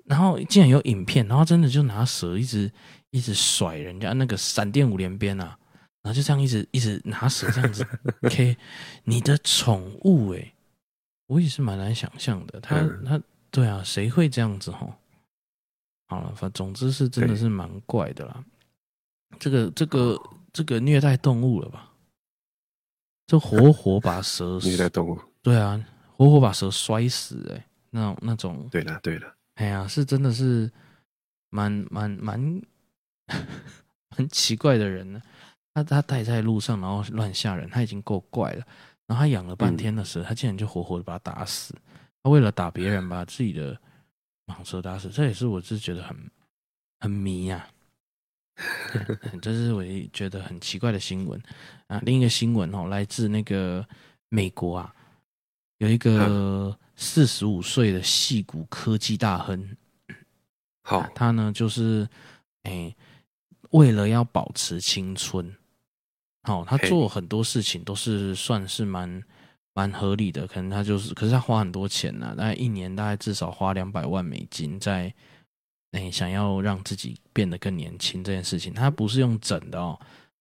[0.10, 2.72] 然后竟然有影片，然后真的就拿蛇一直
[3.12, 5.56] 一直甩人家那个闪电五连鞭啊，
[6.02, 7.86] 然后就这样一直一直拿蛇这样子。
[8.26, 8.58] OK，
[9.04, 10.52] 你的宠物哎，
[11.28, 12.60] 我也是蛮难想象的。
[12.60, 14.92] 他他对啊，谁会这样子吼？
[16.08, 18.44] 好了，反总之是真的是蛮怪的啦。
[19.38, 20.20] 这个这个
[20.52, 21.94] 这个虐待动物了吧？
[23.28, 25.80] 这活活把蛇虐待动物，对啊，
[26.18, 28.68] 活活把蛇摔死哎、欸，那种那种。
[28.72, 30.72] 对的对了，哎呀，是真的是
[31.50, 32.62] 蛮蛮蛮
[34.16, 35.22] 很奇怪的人呢。
[35.74, 38.66] 他他带在路上，然后乱吓人，他已经够怪了。
[39.06, 41.76] 然后他养了半天的蛇，他竟然就活活的把他打死。
[42.24, 43.80] 他为了打别人，把自己的。
[44.50, 46.18] 蟒蛇打死，这也是我是觉得很
[47.02, 47.70] 很迷呀、
[48.56, 48.58] 啊。
[49.44, 51.40] 这是我觉得很奇怪的新闻
[51.86, 52.02] 啊。
[52.04, 53.88] 另一个新闻哦，来自那个
[54.30, 54.92] 美国啊，
[55.78, 59.76] 有一个四十五岁的戏骨科技大亨。
[60.84, 62.08] 好，啊、他呢就是
[62.64, 62.94] 哎，
[63.72, 65.56] 为了要保持青春，
[66.44, 69.24] 好，他做很多事情都是算是蛮。
[69.76, 75.14] 蛮合理的，可能他就是，可是他花很多钱呐、啊，大概一年大概至少花两百万美金在，
[75.92, 79.98] 哎，想要让自己变得更年轻这件事情，他不是用整的哦，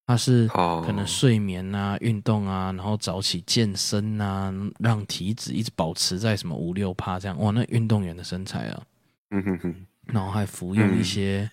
[0.08, 8.82] 他是可能睡眠啊、运动啊，然后早起健身啊，让体脂一直保持在什么五六趴这样，哇，那运动员的身材啊，
[9.30, 9.74] 嗯哼哼，
[10.06, 11.48] 然后还服用一些、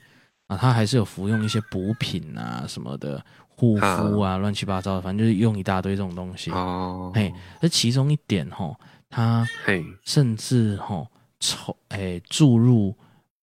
[0.48, 3.24] 嗯、啊，他还是有服用一些补品啊什么的。
[3.58, 6.52] 护肤啊，乱七八糟的，反正就是用一大堆这种东西。
[6.52, 8.78] 哦，嘿，这其中一点吼，
[9.10, 9.48] 他
[10.04, 11.08] 甚至吼
[11.40, 12.94] 抽诶注入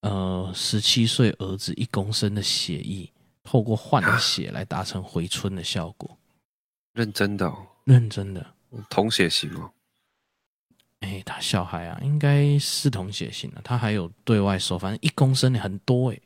[0.02, 3.10] 呃十七岁儿子一公升的血液，
[3.42, 6.18] 透过换血来达成回春的效果。
[6.92, 8.54] 认真的哦，认真的，
[8.90, 9.70] 同血型哦。
[11.00, 13.60] 哎，他小孩啊，应该是同血型的。
[13.64, 16.22] 他还有对外说，反正一公升的很多诶，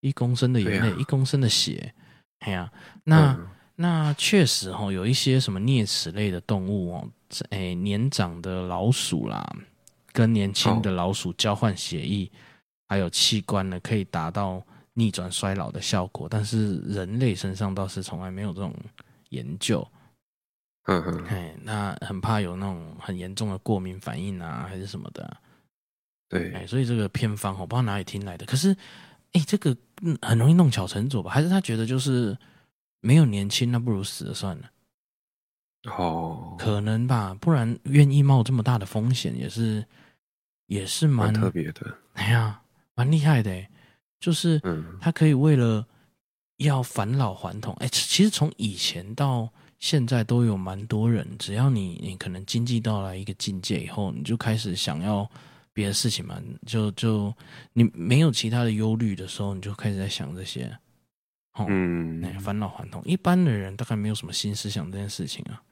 [0.00, 1.92] 一公升的眼泪，一公升的血。
[2.40, 2.72] 哎呀、啊，
[3.02, 7.08] 那、嗯、那确实哦，有一些什么啮齿类的动物哦，
[7.50, 9.44] 哎，年长的老鼠啦，
[10.12, 12.30] 跟年轻的老鼠交换血液，哦、
[12.90, 14.62] 还有器官呢，可以达到
[14.98, 16.28] 逆转衰老的效果。
[16.28, 18.74] 但是人类身上倒是从来没有这种
[19.28, 19.86] 研究。
[20.84, 25.36] 嗯哼，哎，那很怕有那种很严重的过敏反应啊，还是什么的。
[26.28, 28.76] 对，哎，所以这个偏方我不知道哪里听来的，可是。
[29.32, 29.76] 哎，这个
[30.22, 31.30] 很容易弄巧成拙吧？
[31.30, 32.34] 还是他觉得就是
[33.00, 34.70] 没有年轻，那不如死了算了。
[35.84, 39.84] 哦，可能吧，不然愿意冒这么大的风险，也是
[40.64, 41.94] 也是蛮，蛮特别的。
[42.14, 42.62] 哎呀，
[42.94, 43.50] 蛮厉害的，
[44.20, 44.60] 就是
[45.00, 45.86] 他可以为了
[46.58, 47.74] 要返老还童。
[47.74, 49.48] 哎，其实从以前到
[49.78, 55.28] 现在都有蛮多人，只要你你可能经济到了一个境界以后，你就开始想要。
[55.74, 57.32] 别的事情嘛，就就
[57.72, 60.64] 你没有其他的忧虑的时候，你就开始在想这些，
[61.52, 63.00] 哦、嗯，返老还童。
[63.04, 65.62] 一般的人大概没有什么心思想这件事情啊，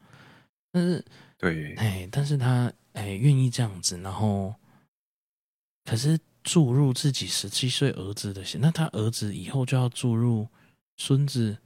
[0.70, 1.04] 但是
[1.38, 4.54] 对，哎，但是他哎愿意这样子，然后
[5.84, 6.16] 可是
[6.46, 10.46] 注入自己十七岁儿子的血，那他儿子以后就要注入
[10.96, 11.58] 孙子，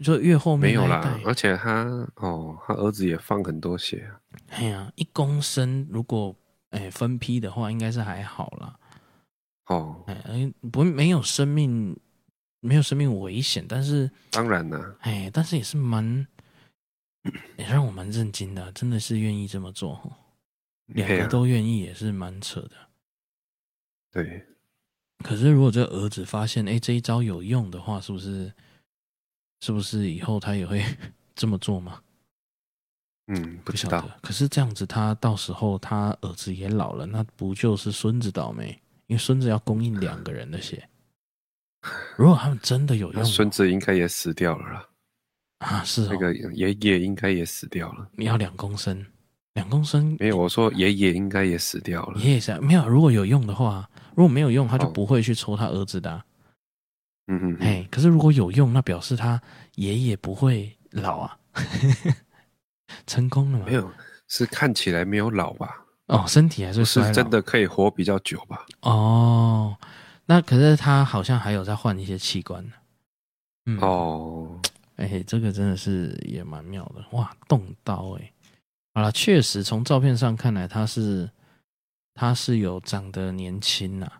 [0.00, 1.84] 就越后面没有啦，而且他
[2.14, 4.20] 哦，他儿子也放很多血啊。
[4.50, 6.32] 哎呀，一公升如果
[6.70, 8.78] 哎分批的话，应该是还好啦。
[9.66, 11.98] 哦，哎，不没有生命，
[12.60, 16.24] 没有生命危险，但是当然了，哎，但是也是蛮
[17.56, 20.00] 也让我蛮震惊的，真的是愿意这么做，
[20.86, 22.87] 两个都愿意，也是蛮扯的。
[24.12, 24.44] 对，
[25.24, 28.52] 可是如果这儿子发现，哎，这一招有用的话，是不是？
[29.60, 30.84] 是不是以后他也会
[31.34, 32.00] 这么做吗？
[33.26, 34.18] 嗯，不晓得。
[34.22, 38.70] 可是这样子，他到时候他儿子也老了，那不就是孙子倒霉？
[39.08, 40.88] 因为孙子要供应两个人的血。
[42.16, 44.88] 如果他们真的有用，孙子应该也死掉了啦。
[45.58, 48.08] 啊，是哦，那个爷爷应该也死掉了。
[48.14, 49.04] 你要两公升，
[49.54, 50.36] 两公升没有？
[50.36, 52.20] 我说爷爷应该也死掉了。
[52.20, 52.88] 爷爷是没有。
[52.88, 56.24] 如果有用的话，如果没有用，他就不会去抽他儿子的啊。
[57.28, 59.40] 嗯哼，哎，可是如果有用，那表示他
[59.76, 61.38] 爷爷不会老啊，
[63.06, 63.66] 成功了吗？
[63.68, 63.88] 没有，
[64.26, 65.84] 是看起来没有老吧？
[66.06, 68.66] 哦，身体还是，是真的可以活比较久吧？
[68.80, 69.76] 哦，
[70.26, 72.72] 那可是他好像还有在换一些器官呢。
[73.66, 74.60] 嗯，哦，
[74.96, 78.32] 哎，这个真的是也蛮妙的哇，动刀哎，
[78.94, 81.30] 好了，确实从照片上看来，他是
[82.18, 84.10] 他是有长得年轻呐。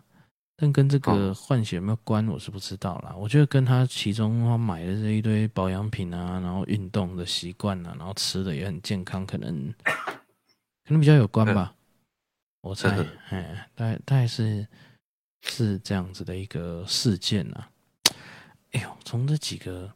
[0.55, 3.15] 但跟这个换血有没有关，我是不知道啦。
[3.15, 9.73] 我觉得跟他其中他买的这一堆保养品啊，然后运动的习惯啊，然后吃的也很健康，可能
[10.83, 11.75] 可能比较有关吧。
[12.61, 12.89] 我猜，
[13.29, 14.67] 哎，大概大概是
[15.41, 17.69] 是这样子的一个事件啊。
[18.71, 19.93] 哎呦，从这几个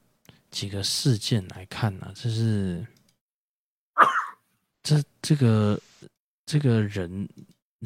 [0.49, 2.87] 几个事件来看呢、啊， 这是
[4.81, 5.77] 这这个
[6.45, 7.27] 这个人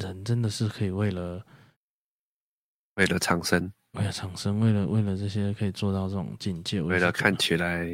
[0.00, 1.44] 人真的是可以为了。
[2.94, 7.86] 为了长生，为了长生，为了为了这些可以做到这种境界，为了看起来，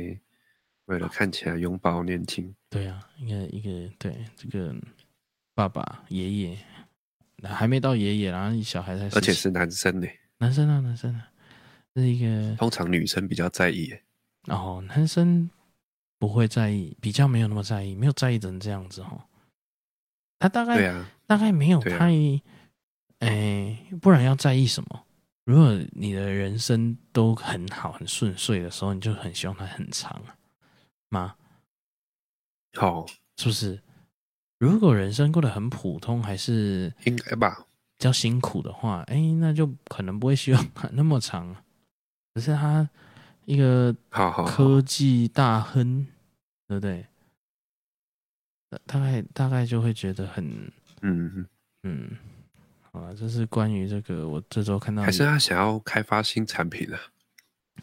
[0.87, 2.55] 为了看起来永葆年轻。
[2.71, 4.75] 对啊，一个一个对这个
[5.55, 6.59] 爸爸爷爷，
[7.43, 11.29] 还没到爷爷，然后小孩才，而且是男生呢，男生啊，男生啊，
[11.95, 13.93] 这是一个通常女生比较在意，
[14.47, 15.51] 哦，男生
[16.19, 19.23] 不会在意，比较没有那么在意，没有在意成这样子哦。
[20.39, 22.13] 他大概对啊，大概没有太。
[23.21, 25.05] 哎，不然要在意什么？
[25.45, 30.23] 如果你的人生都很好、很顺遂的时候，你就很希望它很长
[31.11, 31.37] 吗？
[32.75, 33.07] 好，
[33.37, 33.83] 是不是？
[34.59, 37.67] 如果人生过得很普通，还是应该吧？
[37.97, 41.55] 比较辛苦的话，哎，那就可能不会希望那么长。
[42.35, 42.89] 可是他
[43.45, 43.95] 一个
[44.47, 46.07] 科技大亨，
[46.67, 47.07] 对不对？
[48.87, 50.73] 大概大概就会觉得很
[51.05, 51.47] 嗯
[51.83, 52.11] 嗯。
[52.93, 56.97] 啊，这是关于这个，我这周看到，还是他想要开发新产品呢？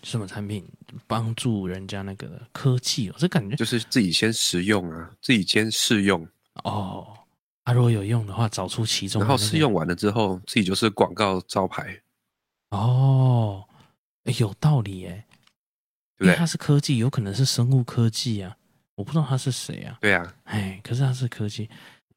[0.04, 0.66] 什么产品？
[1.06, 6.26] 帮助人家那个科技哦，这感觉就是自己先实用啊，自己先试用
[6.64, 7.06] 哦。
[7.64, 12.02] 啊，如果有用的话，找出其中，然后试用完了之后，自己就是广告招牌。
[12.70, 13.68] 哦，
[14.40, 15.28] 有道理哎，
[16.20, 18.56] 因为他是科技，有可能是生物科技啊，
[18.96, 19.98] 我不知道他是谁啊。
[20.00, 21.70] 对啊，哎，可是他是科技。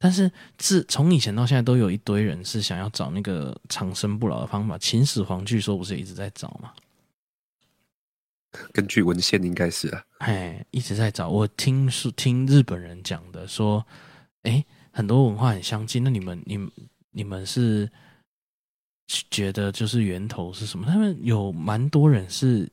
[0.04, 4.76] 但是自从以前到现在，都有一堆人是想要找那个长生不老的方法。
[4.76, 6.74] 秦始皇据说不是一直在找吗？
[8.70, 10.04] 根据文献，应该是啊。
[10.18, 11.30] 哎，一直在找。
[11.30, 13.82] 我听是听日本人讲的，说，
[14.42, 16.04] 哎，很多文化很相近。
[16.04, 16.70] 那你们、你们、
[17.10, 17.90] 你们是
[19.30, 20.86] 觉得就是源头是什么？
[20.86, 22.70] 他们有蛮多人是，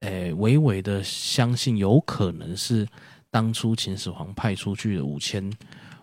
[0.00, 2.86] 哎，微微的相信，有可能是
[3.30, 5.50] 当初秦始皇派出去的五千。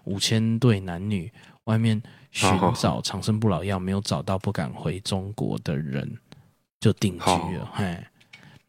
[0.08, 1.32] 五千对男女
[1.66, 2.02] 外面
[2.32, 6.18] 寻找长生不老药，没有找到，不敢回中国的人
[6.80, 7.26] 就定居
[7.58, 8.02] 了，嘿，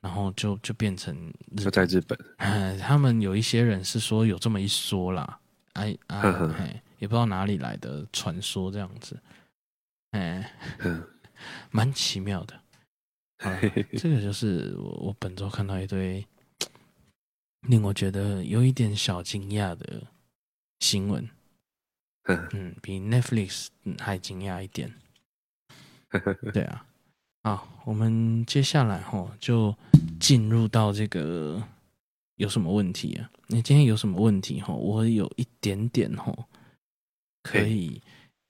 [0.01, 5.39] 然后就就变成就在日本，哎，他们有一些人是说有这么一说啦，
[5.75, 9.17] 哎哎，也不知道哪里来的传说这样子，
[10.11, 10.53] 哎，
[11.71, 12.61] 蛮奇妙的，
[13.97, 16.27] 这个就是我我本周看到一堆
[17.69, 20.03] 令我觉得有一点小惊讶的。
[20.81, 21.29] 新闻，
[22.25, 23.69] 嗯，比 Netflix
[23.99, 24.93] 还惊讶一点。
[26.53, 26.87] 对啊，
[27.43, 29.75] 好，我们接下来哈就
[30.19, 31.63] 进入到这个
[32.37, 33.31] 有什么问题啊？
[33.49, 34.73] 你今天有什么问题哈？
[34.73, 36.35] 我有一点点哈，
[37.43, 38.01] 可以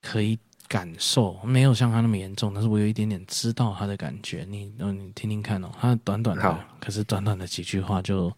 [0.01, 4.45] 可以感受，没有像他那么严重，但是我有一点点知道他的感觉。
[4.45, 8.31] 你，你听听看哦，他短短的，可是短短的几句话就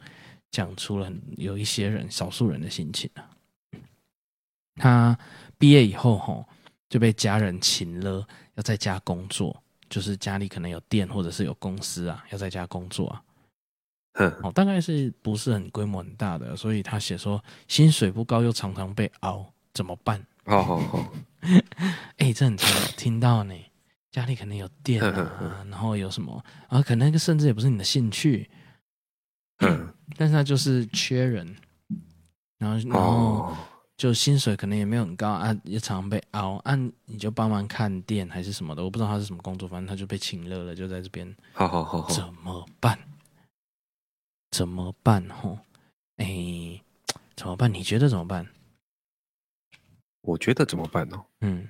[0.50, 3.30] 讲出了有一些人少数人的心情啊。
[4.82, 5.18] 他
[5.60, 6.44] 毕业以后吼
[6.90, 9.56] 就被家人请了，要在家工作，
[9.90, 13.24] 就是家里可能有店或者是有公司啊，要在家工作啊。
[14.14, 20.26] 嗯，哦，大概是不是很规模很大的，所以他写说薪水不高又常常被熬，怎么办？
[20.46, 21.14] 好好好，
[22.18, 23.54] 哎，这很常听到呢。
[24.12, 26.82] 家里可能有店啊，然后有什么啊？
[26.82, 28.50] 可能那个甚至也不是你的兴趣，
[29.60, 31.56] 嗯，但是他就是缺人，
[32.58, 33.56] 然后然后
[34.02, 41.38] 就薪水可能也没有很高啊，也常常被熬，按、啊、你就帮忙看店还是什么的，我不知道他是什么工作，反正他就被请了了，就在这边。
[41.54, 42.98] 好好好好，怎么办？
[44.50, 45.30] 怎么办？
[45.30, 45.60] 吼，
[46.16, 46.82] 哎，
[47.36, 47.72] 怎么办？
[47.72, 48.48] 你觉得怎么办？
[50.22, 51.24] 我觉得怎么办呢？
[51.42, 51.70] 嗯。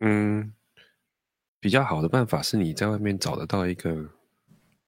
[0.00, 0.52] 嗯，
[1.60, 4.06] 比较好的办法是你在外面找得到一个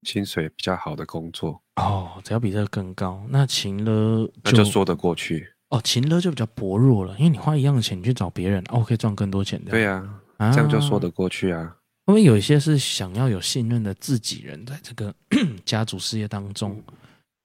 [0.02, 5.80] 薪水比较好的工作哦，只要比这个更高，那请了那就说得过去哦。
[5.82, 9.70] 勤了就比较薄弱了，因为你花一样的钱你去找别人，哦，可以赚更多钱的。
[9.70, 11.76] 对呀、啊，这样就说得过去啊。
[12.06, 15.14] 因为有一些是想要有信任的自己人，在这个
[15.64, 16.82] 家族事业当中，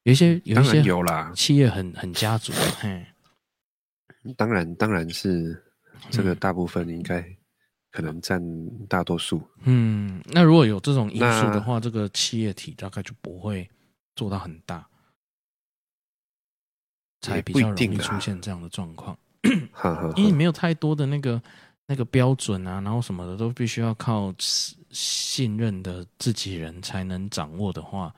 [0.04, 3.06] 有一些有一些有啦，企业很很家族，嘿，
[4.36, 5.64] 当然当然是
[6.10, 7.26] 这个大部分应该。
[7.92, 8.40] 可能占
[8.88, 9.42] 大多数。
[9.64, 13.68] 嗯，那如果有这种因素的话，这个企业体大概就不会
[14.16, 14.88] 做到很大，
[17.22, 19.18] 才比较容易出现这样的状况。
[20.16, 21.42] 因为没有太多的那个
[21.86, 24.34] 那个标准啊，然后什么的都必须要靠
[24.90, 28.14] 信任的自己人才能掌握的话，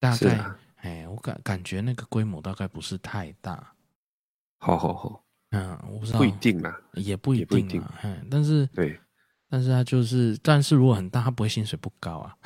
[0.00, 0.44] 大概
[0.76, 3.72] 哎，我感感觉那个规模大概不是太大。
[4.58, 5.22] 好好好。
[5.50, 9.00] 嗯，我不知道，不一定啦，也不一定，定嗯，但是对，
[9.48, 12.36] 但是他就是，但是如果很大，他不会薪水不高啊。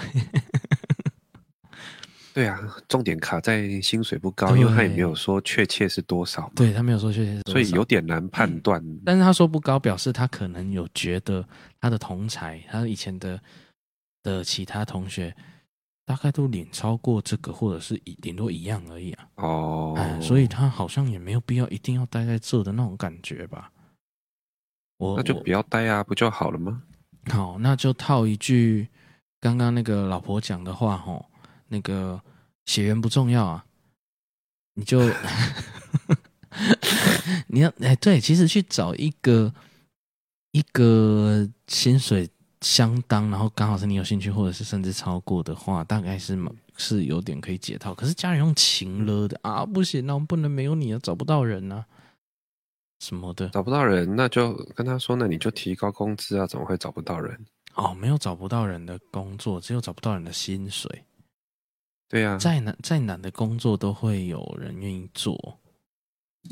[2.35, 2.59] 对啊，
[2.89, 6.51] 重点卡在薪水不高，因为他也没有说确切是多少。
[6.55, 8.81] 对，他没有说确切是多少，所以有点难判断。
[8.85, 9.01] 嗯。
[9.05, 11.47] 但是他说不高，表示他可能有觉得
[11.81, 13.41] 他的同才，他以前的
[14.23, 15.35] 的其他同学。
[16.05, 19.29] 大概都领超过这个，或者是一顶多一样而已啊。
[19.37, 20.21] 哦、oh.
[20.21, 23.71] 所以他好像也没有必要一定要待在这的那种感觉吧。
[24.99, 26.83] 我那就不要待啊，不就好了吗？
[27.31, 28.89] 好，那就套一句
[29.41, 31.25] 刚刚那个老婆讲的话吼，
[31.73, 32.23] 那个
[32.67, 33.65] 血缘不重要啊，
[34.75, 35.01] 你就
[37.49, 39.53] 你要哎对，其实去找一个
[40.53, 42.31] 一个薪水。
[42.65, 46.39] 相当，然后刚好是你有兴趣，或者是甚至超过的话，大概是
[46.77, 47.93] 是有点可以解套。
[47.93, 51.85] 可是家人用情勒的啊，不行，那我们不能没有你啊，找不到人啊，
[53.01, 57.37] 什么的，找不到人，那就跟他说，那你就提高工资啊，怎么会找不到人？
[57.75, 61.05] 哦，没有找不到人的工作，只有找不到人的薪水。
[62.13, 65.59] 对呀、啊，再难再难的工作都会有人愿意做。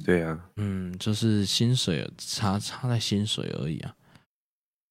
[0.03, 3.95] 对呀、啊，嗯，就是薪水差差在薪水而已啊。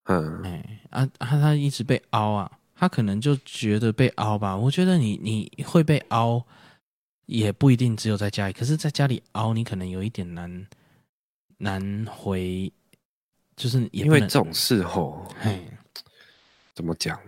[0.04, 4.56] 嗯，哎啊，他他一直被凹啊，他可能就觉得被凹吧。
[4.56, 6.46] 我觉得你你会被凹，
[7.26, 10.68] 也不一定只有在家里，可是在家里凹，你可能有一点难
[11.56, 12.72] 难回，
[13.56, 15.60] 就是因为这种事吼，哎，
[16.76, 17.18] 怎么讲？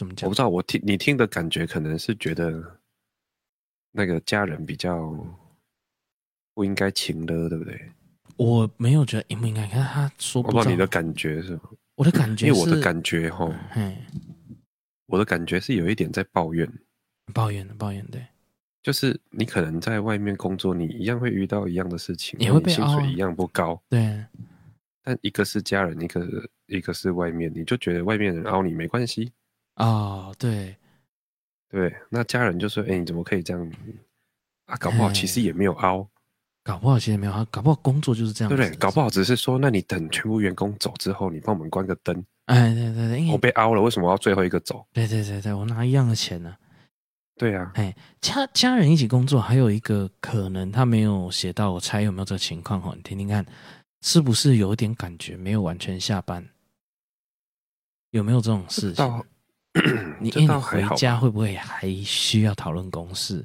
[0.00, 0.26] 怎么讲？
[0.26, 2.78] 我不知道，我听你听的感觉可能是觉得
[3.92, 5.14] 那个家人比较
[6.54, 7.78] 不应该情的，对不对？
[8.38, 11.60] 我没有觉得应不应该，可是他说不，我不知道你的感觉是吗？
[11.96, 13.46] 我的感觉，因为我的感觉哈，
[15.04, 16.66] 我的感觉是有一点在抱怨，
[17.34, 18.24] 抱怨的抱怨，对，
[18.82, 24.24] 就是你可能在外面工作，你一样会遇到一样的事情，也会被薪水一样不高，对。
[25.02, 29.32] 但一个是家人，一个一个是外面，你就觉得外面人凹你没关系
[29.80, 30.76] 哦，对，
[31.68, 33.72] 对，那家人就说：“哎，你怎么可以这样
[34.66, 34.76] 啊？
[34.76, 36.06] 搞不好其实也没有凹。”
[36.62, 38.76] 搞不好其实没有，凹搞不好工作就是这样，对不对？
[38.76, 42.14] 搞不好只是说，那你等全部员工走之后，你帮我们关个灯。
[42.44, 44.86] 哎，对对对，我被凹了，为什么要最后一个走？
[44.92, 46.58] 对对对对，我拿一样的钱呢、啊。
[47.36, 52.92] 对啊，哎，家家人一起工作，还有一个可能他没有写到，我猜有没有这个情况哈？
[52.94, 53.44] 你听听看，
[54.02, 56.46] 是不是有点感觉没有完全下班？
[58.10, 59.24] 有没有这种事情？
[60.20, 63.44] 你因为你回家会不会还需要讨论公事？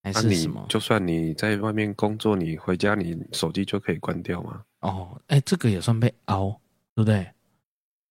[0.00, 4.62] 还是什么、啊、就算你在外面工作，你回家你手机就可以关掉吗？
[4.80, 6.50] 哦，哎，这个也算被凹，
[6.94, 7.28] 对不对？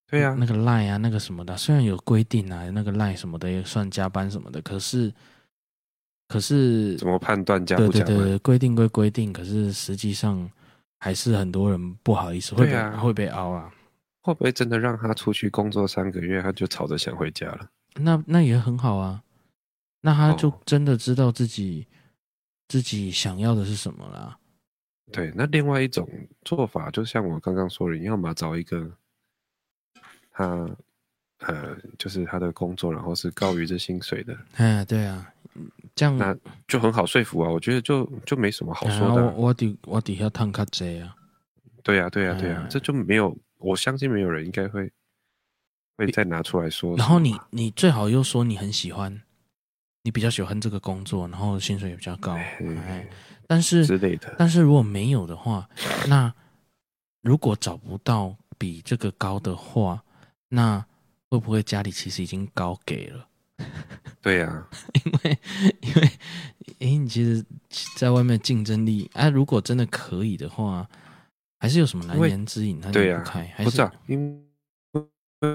[0.05, 5.11] 对呀、啊，那个 line 啊，那个什么的，虽然有规定啊，那个 line 什么的也算加班什么的，可是，
[6.27, 8.07] 可是怎么判断加不加班？
[8.07, 10.47] 对对对，规定归规定，可是实际上
[10.99, 13.73] 还是很多人不好意思会被会被凹啊。
[14.27, 17.69] 会不会真的让他出去工作三个月，他就吵着想回家了？
[17.95, 19.23] 那那也很好啊。
[20.01, 21.95] 那他就真的知道自己、哦、
[22.67, 24.37] 自己想要的是什么了。
[25.13, 26.05] 对，那另外一种
[26.43, 28.91] 做法，就像我刚刚说的，你要么找一个
[30.29, 30.69] 他
[31.39, 34.37] 呃，就是他的工作，然后是高于这薪水的。
[34.55, 35.33] 哎，对啊，
[35.95, 36.35] 这样那
[36.67, 37.49] 就很好说服啊。
[37.49, 39.33] 我觉得就就没什么好说的、啊。
[39.37, 41.15] 我底我底下烫卡贼啊。
[41.81, 44.91] 对啊，对啊，对啊，这就没有，我相信没有人应该会
[45.97, 46.95] 会再拿出来说。
[46.97, 49.21] 然后你你最好又说你很喜欢，
[50.03, 52.33] 你比较喜欢这个工作，然后薪水也比较高。
[52.33, 53.07] 哎。
[53.49, 55.69] 但是之类的，但是如果没有的话，
[56.09, 56.33] 那
[57.21, 60.03] 如果找不到比这个高的话，
[60.49, 60.85] 那
[61.29, 63.29] 会不会家里其实已经高给了？
[64.21, 65.39] 对呀、啊，因为
[65.79, 66.11] 因为
[66.79, 67.41] 诶，你其实
[67.95, 70.85] 在外面竞争力啊，如果真的可以的话，
[71.59, 72.79] 还是有什么难言之隐？
[72.79, 75.49] 他就不开，还是不知道，因为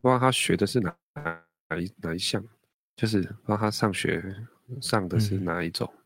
[0.00, 2.42] 不知道他学的是哪哪一哪一项，
[2.96, 4.22] 就是不知道他上学
[4.80, 5.90] 上的是哪一种。
[5.92, 5.98] 嗯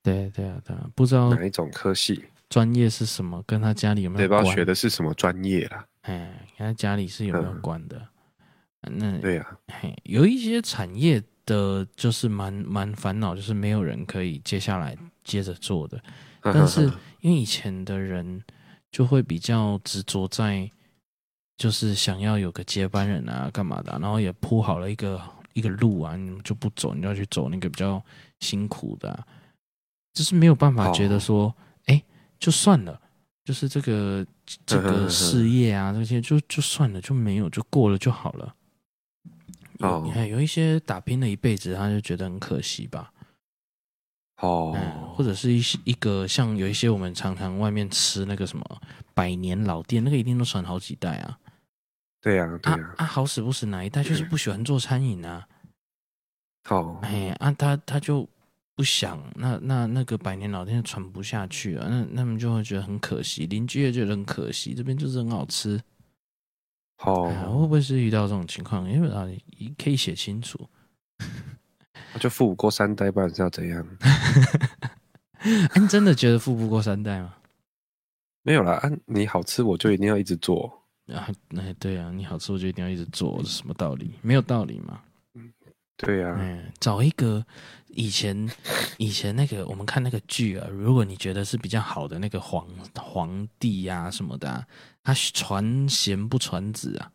[0.00, 4.40] 对对啊，对啊，不知道哪一种科系，专业是什么，跟他家里有没有关？
[4.40, 5.84] 对，不知道学的是什么专业啦。
[6.02, 8.08] 哎，跟他家里是有没有关的？
[8.82, 16.00] 嗯、那对呀、啊，有一些产业的，就是蛮蛮烦恼，就是没有人可以接下来接着做的。
[16.54, 16.90] 但是
[17.20, 18.42] 因为以前的人
[18.90, 20.70] 就会比较执着在，
[21.56, 25.20] 就是想要有个接班人啊，干嘛的、啊，然后也铺好了一个
[25.52, 28.02] 一个路啊，你就不走，你要去走那个比较
[28.40, 29.26] 辛苦的、啊。
[30.14, 31.54] 就是没有办法觉得说，
[31.86, 31.98] 哎、oh.
[32.00, 32.04] 欸，
[32.40, 33.00] 就算了，
[33.44, 34.26] 就是这个
[34.66, 38.54] 这个事业啊，这些就就算了，就没有，就过了就好了。
[39.78, 43.12] 哦，你看有一些打拼了一辈子，他就觉得很可惜吧。
[44.40, 45.16] 哦、oh.
[45.16, 48.80] 或者是一些一个像有一些我们常常外面吃那个什么
[49.14, 51.38] 百年老店，那个一定都传好几代啊。
[52.20, 55.46] 对呀、啊，对呀、啊，啊，好死不死哪一代就是 不喜欢做餐饮啊。
[56.70, 58.28] 哦，哎，啊，他他就。
[58.78, 65.82] 不想，那那那个百年老店传不下去啊，那那么就会觉得很可惜，邻居也觉得很可惜，这边就是很好吃。
[66.96, 67.28] 好、oh.
[67.28, 68.88] 哎，会不会是遇到这种情况？
[68.88, 69.26] 因为啊，
[69.58, 70.70] 你可以写清楚，
[72.18, 73.86] 就富不过三代，不然是要怎样？
[75.76, 77.34] 你真的觉得富不过三代吗？
[78.42, 80.72] 没有啦，啊，你好吃我就一定要一直做
[81.12, 81.28] 啊？
[81.50, 84.12] 那对啊，你好吃我就一定要一直做，是什么道理？
[84.22, 85.00] 没有道理嘛。
[85.96, 87.44] 对呀、啊，嗯，找一个
[87.88, 88.48] 以前
[88.98, 94.64] 以前那个我们看那个剧啊，如果你觉得是比较好的那个皇皇帝呀、啊、什么的、啊，
[95.02, 97.10] 他传贤不传子啊，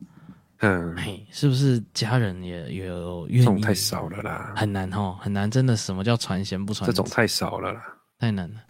[0.65, 3.45] 嗯，嘿，是不是家人也也有愿意？
[3.45, 6.87] 这种太少了啦，很难哦，很难，真的什么叫传贤不传？
[6.87, 7.83] 这种太少了啦，
[8.17, 8.61] 太难了。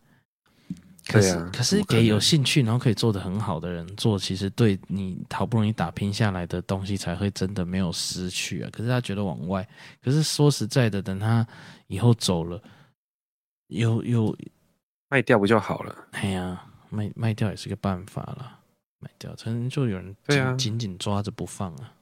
[1.05, 8.69] 可是，啊、可是给有兴趣，然后可以做的很好的人做，其实对你好不容易打拼下来的东西，才会真的没有失去啊。
[8.73, 9.67] 可是他觉得往外，
[10.01, 11.45] 可是说实在的，等他
[11.85, 12.59] 以后走了，
[13.67, 14.35] 有有
[15.09, 15.95] 卖掉不就好了？
[16.13, 18.59] 哎呀，卖卖掉也是个办法了，
[19.03, 21.93] 卖掉，可能就有人对啊，紧紧抓着不放啊。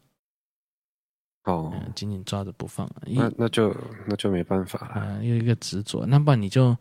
[1.45, 3.75] 哦，紧紧抓着不放啊，那那就
[4.05, 5.01] 那就没办法了。
[5.01, 6.77] 啊，又一个执着，那不然你就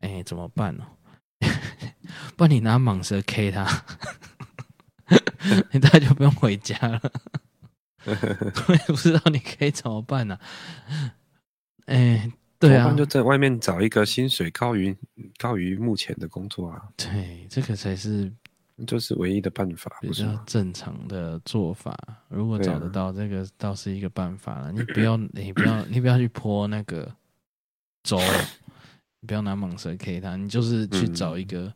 [0.00, 0.86] 哎怎么办呢？
[2.36, 3.66] 不然你拿蟒蛇 K 他，
[5.72, 7.00] 你大概就不用回家了。
[8.06, 11.14] 我也不知道你可以怎么办呢、啊？
[11.86, 14.94] 哎、欸，对啊，就在外面找一个薪水高于
[15.38, 16.88] 高于目前的工作啊。
[16.96, 18.30] 对，这个才是
[18.86, 21.96] 就是唯一的办法，比较正常的做法。
[22.28, 24.72] 如果找得到这个，倒是一个办法了。
[24.72, 27.14] 你不 要，你不要，你不要去泼那个
[28.02, 28.18] 粥。
[29.26, 31.74] 不要拿蟒蛇 K 他，你就是去找一个、嗯、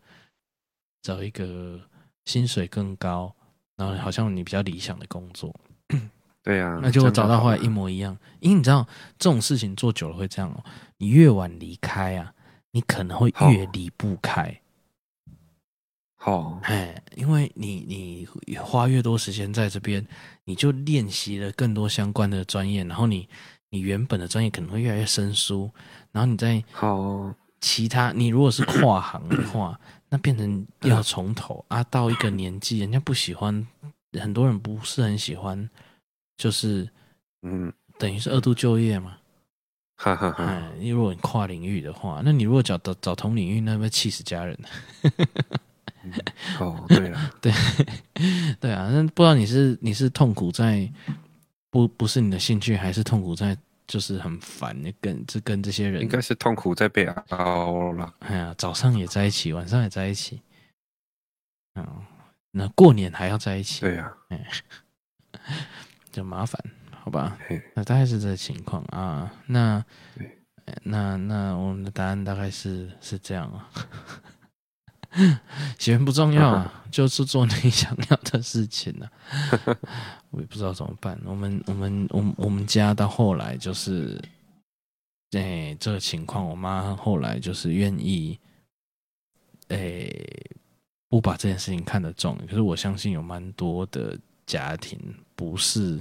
[1.01, 1.81] 找一个
[2.27, 3.35] 薪水更高，
[3.77, 5.55] 然后好像你比较理想的工作。
[6.43, 8.15] 对呀、啊，那结果找到后来一模一样。
[8.41, 8.87] 因为你知道
[9.19, 10.63] 这种事情做久了会这样哦，
[10.99, 12.35] 你越晚离开啊，
[12.73, 14.61] 你可能会越离不开。
[16.19, 20.07] 好，哎，因为你你花越多时间在这边，
[20.45, 23.27] 你就练习了更多相关的专业，然后你。
[23.71, 25.71] 你原本的专业可能会越来越生疏，
[26.11, 31.85] 然后你在好其他，你如果是跨行的话，那变成要从头啊。
[31.91, 33.69] 到一个年纪，人家不喜欢，
[34.19, 35.69] 很多人不是很喜欢，
[36.39, 36.89] 就是
[37.43, 39.19] 嗯，等于是二度就业嘛。
[40.01, 40.45] 哈哈哈。
[40.45, 44.59] 哎，你如果你跨领域的话，那你如果找找找同领域，那会气死家人。
[46.61, 47.53] 哦，对了， 对
[48.61, 50.91] 对啊，那不知道你是你是痛苦在。
[51.71, 53.55] 不不是你的兴趣，还是痛苦在
[53.87, 58.15] 就是很烦，你跟这跟这些人应该是痛苦在被熬了。
[58.21, 60.41] 哎呀，早上也在一起，晚上也在一起，
[61.75, 61.87] 嗯，
[62.53, 64.47] 那过年还要在一起，对呀、啊，哎，
[66.11, 66.59] 就麻烦，
[67.03, 67.37] 好吧？
[67.75, 69.31] 那大概是这个情况啊。
[69.47, 69.85] 那
[70.85, 73.69] 那那我们的答案大概是是这样啊。
[75.79, 79.11] 血缘不重要啊， 就是做你想要的事情啊。
[80.31, 81.19] 我也不知道怎么办。
[81.25, 84.21] 我们我们我我们家到后来就是，
[85.33, 88.39] 哎、欸，这个情况，我妈后来就是愿意，
[89.69, 90.51] 哎、欸，
[91.09, 92.37] 不把这件事情看得重。
[92.49, 94.99] 可是我相信有蛮多的家庭
[95.35, 95.99] 不是，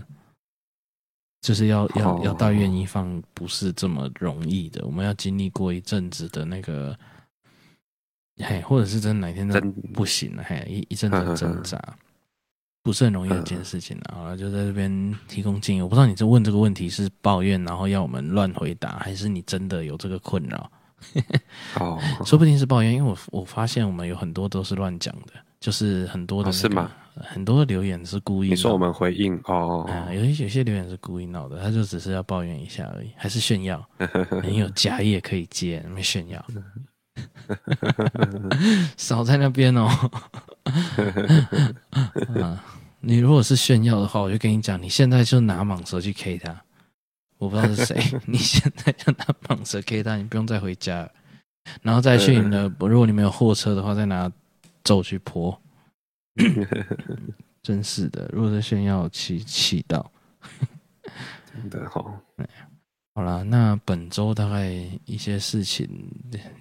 [1.41, 4.85] 就是要要要到愿意放，不是这么容易的。
[4.85, 6.97] 我们要经历过一阵子的那个。
[8.39, 11.81] 嘿，或者是真的哪天真不行了，嘿，一一阵子挣扎，
[12.83, 14.15] 不是很容易的一件事情啊。
[14.15, 15.81] 好了，就在这边提供建议。
[15.81, 20.71] 我不知道你这问这个问题是抱怨，然后要我们乱回答，还是你真的有这个困扰？
[21.79, 26.91] 哦，说不定是抱怨，因为我我发现我们有很多都是乱讲的，就是很多的、那个，是吗？
[27.15, 28.49] 很多的留言是故意。
[28.49, 33.83] 你说我们回应哦，啊，有些有些留言是故意闹的，他就只是要抱怨一下而已，还是炫耀？
[34.41, 36.45] 很有家业可以接，没炫耀。
[38.97, 39.87] 少在那边哦！
[42.41, 42.63] 啊，
[42.99, 46.63] 你如果是炫耀的话，我就跟你讲，你现在就拿蟒蛇去 K 他。
[47.37, 51.09] 我不知道是谁， 你现在就拿蟒蛇 K 他，你不用再回家，
[51.81, 52.67] 然后再去你的。
[52.79, 54.31] 如果你没有货车的话，再拿
[54.83, 55.61] 咒去泼。
[57.63, 60.11] 真是的，如果是炫耀，气气到，
[61.53, 62.19] 真的好。
[63.17, 64.69] 好了，那本周大概
[65.05, 65.89] 一些事情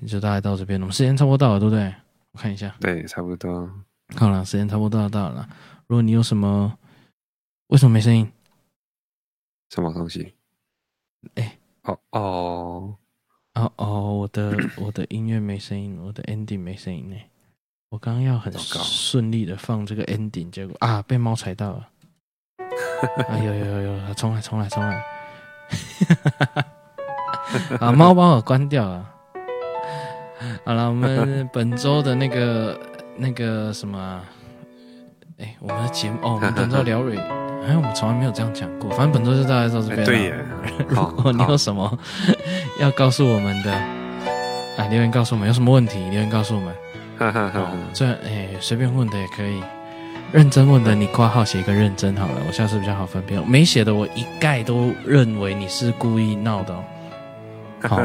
[0.06, 0.86] 就大概到这边了。
[0.86, 1.94] 我们时间差不多到了，对不对？
[2.32, 3.70] 我看一下，对，差不多。
[4.16, 5.46] 好了，时间差不多到了。
[5.86, 6.78] 如果你有什么，
[7.66, 8.32] 为什么没声音？
[9.68, 10.32] 什么东西？
[11.34, 12.96] 哎、欸，哦哦
[13.52, 17.16] 哦哦，我的 我的音乐没声音，我的 ending 没声音呢。
[17.90, 21.90] 我刚刚要很顺利的放这个 ending，结果啊，被猫踩到了。
[23.28, 25.15] 啊，有有有有，重来重来重来。
[27.80, 27.92] 啊！
[27.92, 29.04] 猫帮我关掉了。
[30.64, 32.78] 好了，我们本周的那个
[33.16, 34.20] 那个什么，
[35.38, 38.90] 哎、欸，我们的节目哦，我们本周聊瑞，哎，我们从来没有这样讲过。
[38.90, 40.04] 反正本周就大概到这边了。
[40.04, 40.34] 对耶。
[40.88, 41.98] 如果你有什么
[42.78, 46.74] 要告诉我们的，啊，留言告诉我们，有什么问题留言告诉我们。
[47.18, 47.70] 哈哈哈。
[47.92, 49.62] 这哎，随便问的也可以。
[50.32, 53.42] 认真问的，你括号写一个认真好了，我下次比较好分辨。
[53.48, 56.84] 没写的，我一概都认为你是故意闹的哦。
[57.82, 57.96] 好，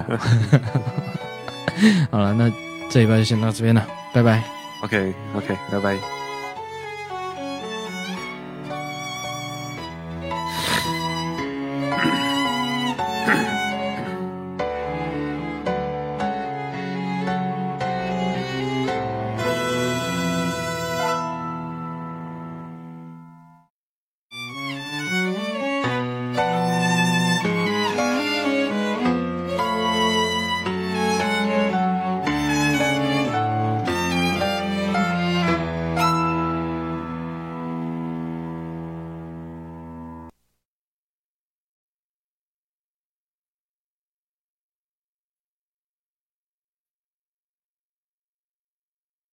[2.11, 2.51] 好了，那
[2.89, 4.43] 这一拜就先到这边了，拜拜。
[4.83, 6.20] OK，OK，拜拜。